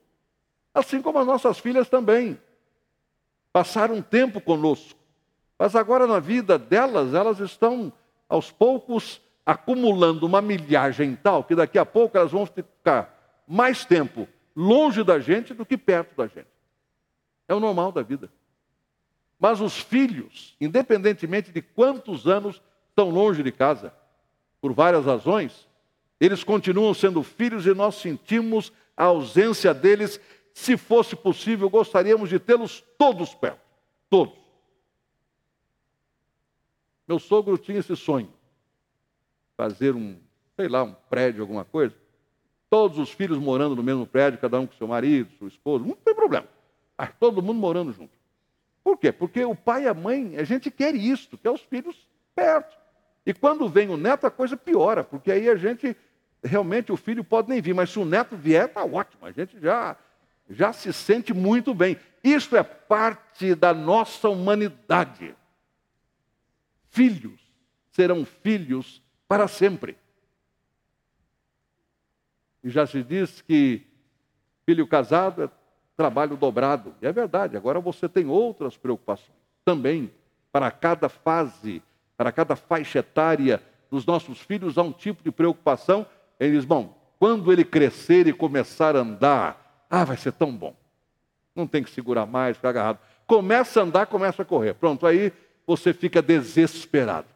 Assim 0.73 1.01
como 1.01 1.17
as 1.17 1.25
nossas 1.25 1.59
filhas 1.59 1.87
também. 1.87 2.37
Passaram 3.53 4.01
tempo 4.01 4.41
conosco. 4.41 4.99
Mas 5.57 5.77
agora 5.77 6.05
na 6.05 6.19
vida 6.19 6.59
delas, 6.59 7.13
elas 7.13 7.39
estão 7.39 7.93
aos 8.27 8.51
poucos 8.51 9.21
acumulando 9.49 10.27
uma 10.27 10.43
milhagem 10.43 11.15
tal 11.15 11.43
que 11.43 11.55
daqui 11.55 11.79
a 11.79 11.85
pouco 11.85 12.15
elas 12.15 12.31
vão 12.31 12.45
ficar 12.45 13.41
mais 13.47 13.83
tempo 13.83 14.27
longe 14.55 15.03
da 15.03 15.19
gente 15.19 15.55
do 15.55 15.65
que 15.65 15.75
perto 15.75 16.15
da 16.15 16.27
gente. 16.27 16.45
É 17.47 17.55
o 17.55 17.59
normal 17.59 17.91
da 17.91 18.03
vida. 18.03 18.31
Mas 19.39 19.59
os 19.59 19.79
filhos, 19.79 20.55
independentemente 20.61 21.51
de 21.51 21.63
quantos 21.63 22.27
anos 22.27 22.61
estão 22.89 23.09
longe 23.09 23.41
de 23.41 23.51
casa, 23.51 23.91
por 24.61 24.71
várias 24.71 25.03
razões, 25.03 25.67
eles 26.19 26.43
continuam 26.43 26.93
sendo 26.93 27.23
filhos 27.23 27.65
e 27.65 27.73
nós 27.73 27.95
sentimos 27.95 28.71
a 28.95 29.05
ausência 29.05 29.73
deles. 29.73 30.21
Se 30.53 30.77
fosse 30.77 31.15
possível, 31.15 31.71
gostaríamos 31.71 32.29
de 32.29 32.37
tê-los 32.37 32.83
todos 32.99 33.33
perto. 33.33 33.61
Todos. 34.11 34.37
Meu 37.07 37.17
sogro 37.17 37.57
tinha 37.57 37.79
esse 37.79 37.95
sonho, 37.95 38.31
fazer 39.59 39.93
um, 39.93 40.17
sei 40.55 40.69
lá, 40.69 40.83
um 40.83 40.95
prédio, 41.09 41.41
alguma 41.41 41.65
coisa. 41.65 41.93
Todos 42.69 42.97
os 42.97 43.11
filhos 43.11 43.37
morando 43.37 43.75
no 43.75 43.83
mesmo 43.83 44.07
prédio, 44.07 44.39
cada 44.39 44.57
um 44.57 44.65
com 44.65 44.73
seu 44.75 44.87
marido, 44.87 45.29
sua 45.37 45.49
esposa, 45.49 45.83
não 45.83 45.95
tem 45.95 46.15
problema. 46.15 46.47
Mas 46.97 47.11
todo 47.19 47.41
mundo 47.41 47.59
morando 47.59 47.91
junto. 47.91 48.17
Por 48.81 48.97
quê? 48.97 49.11
Porque 49.11 49.43
o 49.43 49.53
pai 49.53 49.83
e 49.83 49.87
a 49.89 49.93
mãe, 49.93 50.37
a 50.37 50.45
gente 50.45 50.71
quer 50.71 50.95
isso, 50.95 51.37
quer 51.37 51.49
os 51.49 51.59
filhos 51.59 52.07
perto. 52.33 52.77
E 53.25 53.33
quando 53.33 53.67
vem 53.67 53.89
o 53.89 53.97
neto, 53.97 54.25
a 54.25 54.31
coisa 54.31 54.55
piora, 54.55 55.03
porque 55.03 55.29
aí 55.29 55.49
a 55.49 55.57
gente, 55.57 55.93
realmente 56.41 56.91
o 56.91 56.95
filho 56.95 57.23
pode 57.23 57.49
nem 57.49 57.59
vir, 57.59 57.73
mas 57.73 57.89
se 57.89 57.99
o 57.99 58.05
neto 58.05 58.37
vier, 58.37 58.67
está 58.67 58.85
ótimo. 58.85 59.25
A 59.25 59.31
gente 59.31 59.59
já, 59.59 59.97
já 60.49 60.71
se 60.71 60.93
sente 60.93 61.33
muito 61.33 61.73
bem. 61.73 61.97
Isso 62.23 62.55
é 62.55 62.63
parte 62.63 63.53
da 63.55 63.73
nossa 63.73 64.29
humanidade 64.29 65.35
filhos 66.89 67.39
serão 67.91 68.25
filhos 68.25 69.01
para 69.29 69.47
sempre. 69.47 69.95
E 72.63 72.69
já 72.69 72.87
se 72.87 73.03
diz 73.03 73.41
que 73.41 73.85
filho 74.65 74.87
casado 74.87 75.43
é 75.43 75.49
trabalho 75.95 76.35
dobrado. 76.35 76.95
E 76.99 77.05
é 77.05 77.11
verdade, 77.11 77.55
agora 77.55 77.79
você 77.79 78.09
tem 78.09 78.25
outras 78.25 78.75
preocupações 78.75 79.37
também. 79.63 80.11
Para 80.51 80.71
cada 80.71 81.07
fase, 81.07 81.83
para 82.17 82.31
cada 82.31 82.55
faixa 82.55 82.99
etária 82.99 83.61
dos 83.91 84.03
nossos 84.03 84.39
filhos, 84.41 84.79
há 84.79 84.81
um 84.81 84.91
tipo 84.91 85.23
de 85.23 85.31
preocupação. 85.31 86.07
Eles, 86.39 86.65
bom, 86.65 86.97
quando 87.19 87.53
ele 87.53 87.63
crescer 87.63 88.25
e 88.25 88.33
começar 88.33 88.95
a 88.95 89.01
andar, 89.01 89.85
ah, 89.87 90.03
vai 90.03 90.17
ser 90.17 90.31
tão 90.31 90.51
bom. 90.51 90.75
Não 91.55 91.67
tem 91.67 91.83
que 91.83 91.91
segurar 91.91 92.25
mais, 92.25 92.57
ficar 92.57 92.69
agarrado. 92.69 92.99
Começa 93.27 93.79
a 93.79 93.83
andar, 93.83 94.07
começa 94.07 94.41
a 94.41 94.45
correr. 94.45 94.73
Pronto, 94.73 95.05
aí 95.05 95.31
você 95.67 95.93
fica 95.93 96.19
desesperado. 96.19 97.27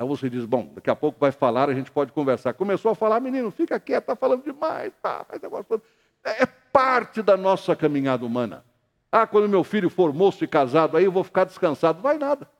Aí 0.00 0.08
você 0.08 0.30
diz, 0.30 0.46
bom, 0.46 0.72
daqui 0.74 0.88
a 0.88 0.96
pouco 0.96 1.20
vai 1.20 1.30
falar, 1.30 1.68
a 1.68 1.74
gente 1.74 1.90
pode 1.90 2.10
conversar. 2.10 2.54
Começou 2.54 2.92
a 2.92 2.94
falar, 2.94 3.20
menino, 3.20 3.50
fica 3.50 3.78
quieto, 3.78 4.04
está 4.04 4.16
falando 4.16 4.42
demais, 4.42 4.94
tá, 5.02 5.24
faz 5.24 5.42
negócio 5.42 5.82
É 6.24 6.46
parte 6.46 7.20
da 7.20 7.36
nossa 7.36 7.76
caminhada 7.76 8.24
humana. 8.24 8.64
Ah, 9.12 9.26
quando 9.26 9.46
meu 9.46 9.62
filho 9.62 9.90
for 9.90 10.14
moço 10.14 10.42
e 10.42 10.48
casado, 10.48 10.96
aí 10.96 11.04
eu 11.04 11.12
vou 11.12 11.22
ficar 11.22 11.44
descansado. 11.44 12.00
Vai 12.00 12.16
nada. 12.16 12.50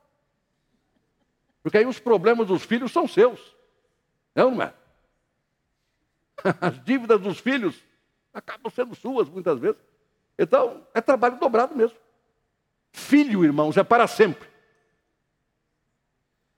Porque 1.63 1.79
aí 1.79 1.85
os 1.87 1.97
problemas 1.97 2.45
dos 2.45 2.61
filhos 2.61 2.91
são 2.91 3.07
seus. 3.07 3.55
Não, 4.35 4.51
não 4.51 4.61
é? 4.61 4.71
As 6.61 6.79
dívidas 6.83 7.19
dos 7.19 7.39
filhos 7.39 7.83
acabam 8.31 8.71
sendo 8.71 8.93
suas 8.93 9.27
muitas 9.27 9.57
vezes. 9.57 9.81
Então, 10.37 10.85
é 10.93 11.01
trabalho 11.01 11.39
dobrado 11.39 11.75
mesmo. 11.75 11.97
Filho, 12.91 13.43
irmãos, 13.43 13.77
é 13.77 13.83
para 13.83 14.05
sempre. 14.05 14.50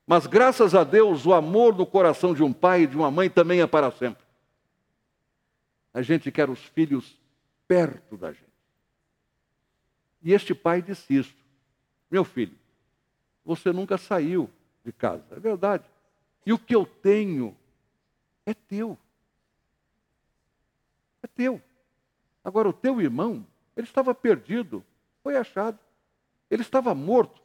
Mas 0.05 0.27
graças 0.27 0.75
a 0.75 0.83
Deus, 0.83 1.25
o 1.25 1.33
amor 1.33 1.73
do 1.73 1.85
coração 1.85 2.33
de 2.33 2.43
um 2.43 2.51
pai 2.51 2.83
e 2.83 2.87
de 2.87 2.95
uma 2.95 3.09
mãe 3.09 3.29
também 3.29 3.61
é 3.61 3.67
para 3.67 3.89
sempre. 3.91 4.23
A 5.93 6.01
gente 6.01 6.31
quer 6.31 6.49
os 6.49 6.59
filhos 6.59 7.17
perto 7.67 8.17
da 8.17 8.31
gente. 8.31 8.43
E 10.21 10.33
este 10.33 10.53
pai 10.53 10.81
disse 10.81 11.15
isso: 11.15 11.35
Meu 12.09 12.23
filho, 12.23 12.57
você 13.45 13.71
nunca 13.71 13.97
saiu 13.97 14.49
de 14.83 14.91
casa, 14.91 15.25
é 15.31 15.39
verdade. 15.39 15.85
E 16.45 16.51
o 16.51 16.59
que 16.59 16.75
eu 16.75 16.85
tenho 16.85 17.55
é 18.45 18.53
teu. 18.53 18.97
É 21.21 21.27
teu. 21.27 21.61
Agora, 22.43 22.67
o 22.67 22.73
teu 22.73 22.99
irmão, 22.99 23.45
ele 23.77 23.87
estava 23.87 24.13
perdido, 24.13 24.83
foi 25.21 25.37
achado. 25.37 25.79
Ele 26.49 26.61
estava 26.61 26.93
morto. 26.93 27.41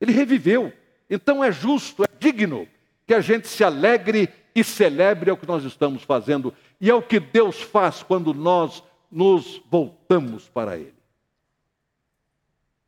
Ele 0.00 0.12
reviveu. 0.12 0.72
Então 1.08 1.42
é 1.42 1.50
justo, 1.50 2.04
é 2.04 2.08
digno 2.18 2.68
que 3.06 3.14
a 3.14 3.20
gente 3.20 3.48
se 3.48 3.64
alegre 3.64 4.28
e 4.54 4.62
celebre 4.62 5.30
o 5.30 5.36
que 5.36 5.46
nós 5.46 5.64
estamos 5.64 6.02
fazendo. 6.02 6.52
E 6.80 6.90
é 6.90 6.94
o 6.94 7.02
que 7.02 7.18
Deus 7.18 7.62
faz 7.62 8.02
quando 8.02 8.34
nós 8.34 8.82
nos 9.10 9.62
voltamos 9.70 10.48
para 10.48 10.76
Ele. 10.76 10.94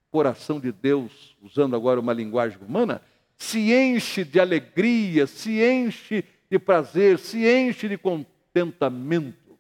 O 0.09 0.13
coração 0.13 0.61
de 0.61 0.73
Deus, 0.73 1.37
usando 1.41 1.75
agora 1.75 2.01
uma 2.01 2.13
linguagem 2.13 2.59
humana, 2.61 3.01
se 3.37 3.73
enche 3.73 4.25
de 4.25 4.39
alegria, 4.39 5.27
se 5.27 5.63
enche 5.63 6.25
de 6.51 6.59
prazer, 6.59 7.19
se 7.19 7.47
enche 7.47 7.89
de 7.89 7.97
contentamento 7.97 9.59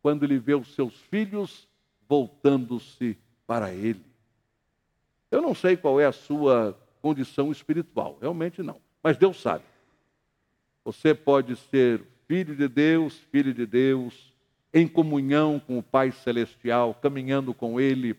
quando 0.00 0.24
ele 0.24 0.38
vê 0.38 0.54
os 0.54 0.74
seus 0.74 0.94
filhos 1.10 1.68
voltando-se 2.08 3.16
para 3.46 3.72
Ele. 3.72 4.04
Eu 5.30 5.40
não 5.40 5.54
sei 5.54 5.76
qual 5.76 6.00
é 6.00 6.06
a 6.06 6.12
sua 6.12 6.78
condição 7.02 7.50
espiritual. 7.50 8.16
Realmente 8.20 8.62
não. 8.62 8.80
Mas 9.02 9.18
Deus 9.18 9.42
sabe. 9.42 9.64
Você 10.84 11.14
pode 11.14 11.56
ser 11.56 12.02
filho 12.26 12.56
de 12.56 12.68
Deus, 12.68 13.18
filho 13.30 13.52
de 13.52 13.66
Deus, 13.66 14.32
em 14.72 14.88
comunhão 14.88 15.60
com 15.60 15.76
o 15.78 15.82
Pai 15.82 16.12
Celestial, 16.12 16.94
caminhando 16.94 17.52
com 17.52 17.78
Ele, 17.78 18.16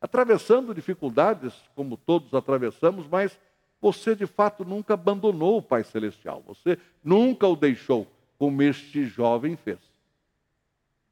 atravessando 0.00 0.74
dificuldades, 0.74 1.54
como 1.74 1.96
todos 1.96 2.34
atravessamos, 2.34 3.06
mas 3.06 3.38
você 3.80 4.16
de 4.16 4.26
fato 4.26 4.64
nunca 4.64 4.94
abandonou 4.94 5.58
o 5.58 5.62
Pai 5.62 5.84
Celestial. 5.84 6.42
Você 6.46 6.78
nunca 7.04 7.46
o 7.46 7.54
deixou, 7.54 8.06
como 8.38 8.62
este 8.62 9.04
jovem 9.04 9.56
fez. 9.56 9.78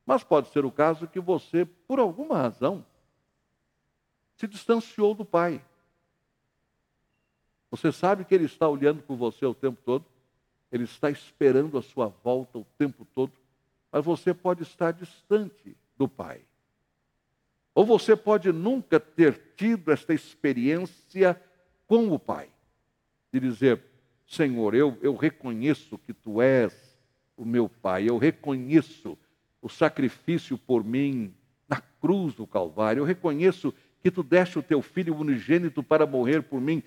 Mas 0.05 0.25
pode 0.25 0.49
ser 0.49 0.65
o 0.65 0.71
caso 0.71 1.07
que 1.07 1.21
você, 1.21 1.65
por 1.65 1.99
alguma 1.99 2.37
razão, 2.37 2.85
se 4.37 4.47
distanciou 4.47 5.15
do 5.15 5.25
Pai. 5.25 5.63
Você 7.77 7.91
sabe 7.91 8.25
que 8.25 8.33
Ele 8.33 8.45
está 8.45 8.69
olhando 8.69 9.03
por 9.03 9.17
você 9.17 9.45
o 9.45 9.53
tempo 9.53 9.81
todo, 9.85 10.05
Ele 10.71 10.85
está 10.85 11.11
esperando 11.11 11.77
a 11.77 11.83
sua 11.83 12.07
volta 12.07 12.57
o 12.57 12.65
tempo 12.79 13.05
todo, 13.17 13.33
mas 13.91 14.05
você 14.05 14.33
pode 14.33 14.63
estar 14.63 14.93
distante 14.93 15.77
do 15.97 16.07
Pai. 16.07 16.43
Ou 17.75 17.85
você 17.85 18.15
pode 18.15 18.53
nunca 18.53 19.01
ter 19.01 19.41
tido 19.57 19.91
esta 19.91 20.15
experiência 20.15 21.41
com 21.89 22.13
o 22.13 22.19
Pai, 22.19 22.49
de 23.33 23.41
dizer: 23.41 23.83
Senhor, 24.25 24.73
eu, 24.77 24.97
eu 25.03 25.17
reconheço 25.17 25.99
que 25.99 26.15
Tu 26.15 26.41
és 26.41 26.97
o 27.37 27.45
meu 27.45 27.69
Pai, 27.69 28.09
eu 28.09 28.19
reconheço 28.19 29.19
o 29.61 29.69
sacrifício 29.69 30.57
por 30.57 30.85
mim 30.85 31.35
na 31.69 31.81
cruz 32.01 32.35
do 32.35 32.47
Calvário, 32.47 33.01
eu 33.01 33.05
reconheço 33.05 33.75
que 34.01 34.13
Tu 34.13 34.23
deste 34.23 34.61
o 34.61 34.63
Teu 34.63 34.81
Filho 34.81 35.17
unigênito 35.17 35.83
para 35.83 36.07
morrer 36.07 36.41
por 36.45 36.61
mim, 36.61 36.81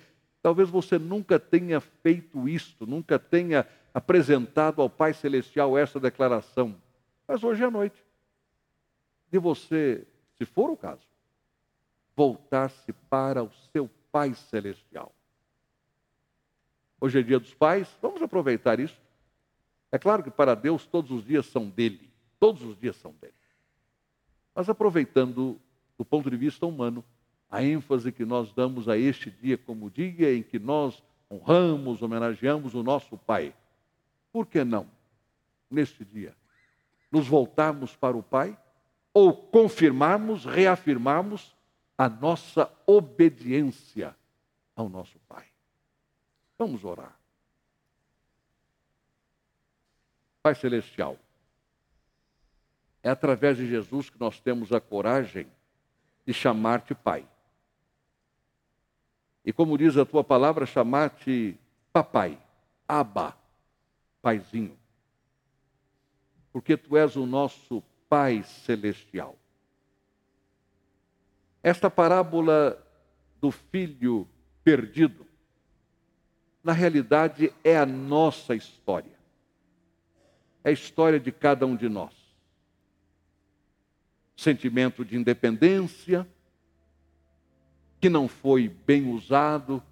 Talvez 0.48 0.70
você 0.70 0.98
nunca 0.98 1.38
tenha 1.38 1.78
feito 1.78 2.48
isto, 2.48 2.86
nunca 2.86 3.18
tenha 3.18 3.68
apresentado 3.92 4.80
ao 4.80 4.88
Pai 4.88 5.12
Celestial 5.12 5.76
essa 5.76 6.00
declaração. 6.00 6.74
Mas 7.26 7.44
hoje 7.44 7.62
à 7.62 7.70
noite, 7.70 8.02
de 9.30 9.38
você, 9.38 10.06
se 10.38 10.46
for 10.46 10.70
o 10.70 10.76
caso, 10.76 11.06
voltar-se 12.16 12.94
para 13.10 13.44
o 13.44 13.50
seu 13.70 13.90
Pai 14.10 14.32
Celestial. 14.32 15.14
Hoje 16.98 17.18
é 17.18 17.22
dia 17.22 17.38
dos 17.38 17.52
pais, 17.52 17.86
vamos 18.00 18.22
aproveitar 18.22 18.80
isso. 18.80 18.98
É 19.92 19.98
claro 19.98 20.22
que 20.22 20.30
para 20.30 20.54
Deus 20.54 20.86
todos 20.86 21.10
os 21.10 21.26
dias 21.26 21.44
são 21.44 21.68
dele, 21.68 22.10
todos 22.40 22.62
os 22.62 22.78
dias 22.78 22.96
são 22.96 23.12
dele. 23.20 23.34
Mas 24.54 24.66
aproveitando 24.70 25.60
do 25.98 26.06
ponto 26.06 26.30
de 26.30 26.38
vista 26.38 26.64
humano, 26.64 27.04
a 27.50 27.62
ênfase 27.62 28.12
que 28.12 28.24
nós 28.24 28.52
damos 28.52 28.88
a 28.88 28.96
este 28.96 29.30
dia 29.30 29.56
como 29.56 29.90
dia 29.90 30.34
em 30.34 30.42
que 30.42 30.58
nós 30.58 31.02
honramos, 31.30 32.02
homenageamos 32.02 32.74
o 32.74 32.82
nosso 32.82 33.16
Pai. 33.16 33.54
Por 34.32 34.46
que 34.46 34.64
não, 34.64 34.86
neste 35.70 36.04
dia, 36.04 36.34
nos 37.10 37.26
voltarmos 37.26 37.96
para 37.96 38.16
o 38.16 38.22
Pai 38.22 38.58
ou 39.14 39.34
confirmarmos, 39.34 40.44
reafirmarmos 40.44 41.56
a 41.96 42.08
nossa 42.08 42.70
obediência 42.86 44.14
ao 44.76 44.88
nosso 44.88 45.18
Pai? 45.20 45.46
Vamos 46.58 46.84
orar. 46.84 47.16
Pai 50.42 50.54
Celestial, 50.54 51.18
é 53.02 53.10
através 53.10 53.56
de 53.56 53.66
Jesus 53.66 54.10
que 54.10 54.20
nós 54.20 54.40
temos 54.40 54.72
a 54.72 54.80
coragem 54.80 55.46
de 56.26 56.34
chamar-te 56.34 56.94
Pai. 56.94 57.26
E 59.48 59.52
como 59.54 59.78
diz 59.78 59.96
a 59.96 60.04
tua 60.04 60.22
palavra, 60.22 60.66
chamar-te 60.66 61.58
papai, 61.90 62.38
aba, 62.86 63.34
paizinho. 64.20 64.76
Porque 66.52 66.76
tu 66.76 66.98
és 66.98 67.16
o 67.16 67.24
nosso 67.24 67.82
Pai 68.10 68.42
celestial. 68.42 69.38
Esta 71.62 71.88
parábola 71.88 72.78
do 73.40 73.50
filho 73.50 74.28
perdido, 74.62 75.26
na 76.62 76.74
realidade, 76.74 77.50
é 77.64 77.78
a 77.78 77.86
nossa 77.86 78.54
história. 78.54 79.18
É 80.62 80.68
a 80.68 80.72
história 80.72 81.18
de 81.18 81.32
cada 81.32 81.64
um 81.64 81.74
de 81.74 81.88
nós. 81.88 82.12
Sentimento 84.36 85.06
de 85.06 85.16
independência, 85.16 86.28
que 88.00 88.08
não 88.08 88.28
foi 88.28 88.68
bem 88.68 89.12
usado 89.12 89.82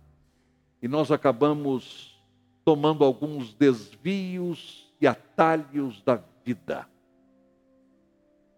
e 0.80 0.88
nós 0.88 1.10
acabamos 1.10 2.16
tomando 2.64 3.04
alguns 3.04 3.54
desvios 3.54 4.92
e 5.00 5.06
atalhos 5.06 6.02
da 6.02 6.20
vida. 6.44 6.86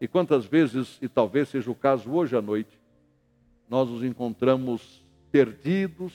E 0.00 0.06
quantas 0.06 0.44
vezes, 0.44 0.98
e 1.00 1.08
talvez 1.08 1.48
seja 1.48 1.70
o 1.70 1.74
caso 1.74 2.10
hoje 2.10 2.36
à 2.36 2.42
noite, 2.42 2.78
nós 3.68 3.88
nos 3.88 4.02
encontramos 4.02 5.04
perdidos, 5.30 6.12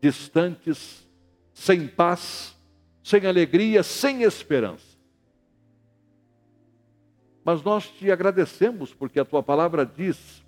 distantes, 0.00 1.06
sem 1.52 1.86
paz, 1.86 2.56
sem 3.02 3.26
alegria, 3.26 3.82
sem 3.82 4.22
esperança. 4.22 4.94
Mas 7.44 7.62
nós 7.62 7.88
te 7.88 8.10
agradecemos 8.10 8.94
porque 8.94 9.20
a 9.20 9.24
tua 9.24 9.42
palavra 9.42 9.84
diz 9.84 10.43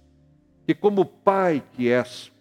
que, 0.67 0.75
como 0.75 1.05
Pai 1.05 1.63
que 1.73 1.89
és, 1.89 2.33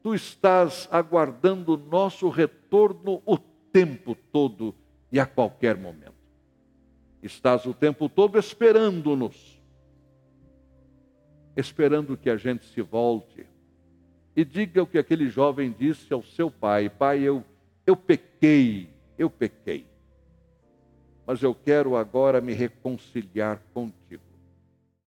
tu 0.00 0.14
estás 0.14 0.88
aguardando 0.92 1.74
o 1.74 1.76
nosso 1.76 2.28
retorno 2.28 3.20
o 3.26 3.36
tempo 3.36 4.14
todo 4.14 4.72
e 5.10 5.18
a 5.18 5.26
qualquer 5.26 5.76
momento. 5.76 6.14
Estás 7.20 7.66
o 7.66 7.74
tempo 7.74 8.08
todo 8.08 8.38
esperando-nos, 8.38 9.60
esperando 11.56 12.16
que 12.16 12.30
a 12.30 12.36
gente 12.36 12.64
se 12.66 12.80
volte 12.80 13.44
e 14.36 14.44
diga 14.44 14.82
o 14.82 14.86
que 14.86 14.96
aquele 14.96 15.28
jovem 15.28 15.74
disse 15.76 16.12
ao 16.12 16.22
seu 16.22 16.48
pai: 16.48 16.88
Pai, 16.88 17.20
eu, 17.20 17.44
eu 17.84 17.96
pequei, 17.96 18.88
eu 19.18 19.28
pequei, 19.28 19.84
mas 21.26 21.42
eu 21.42 21.54
quero 21.54 21.96
agora 21.96 22.40
me 22.40 22.52
reconciliar 22.52 23.60
contigo. 23.74 24.31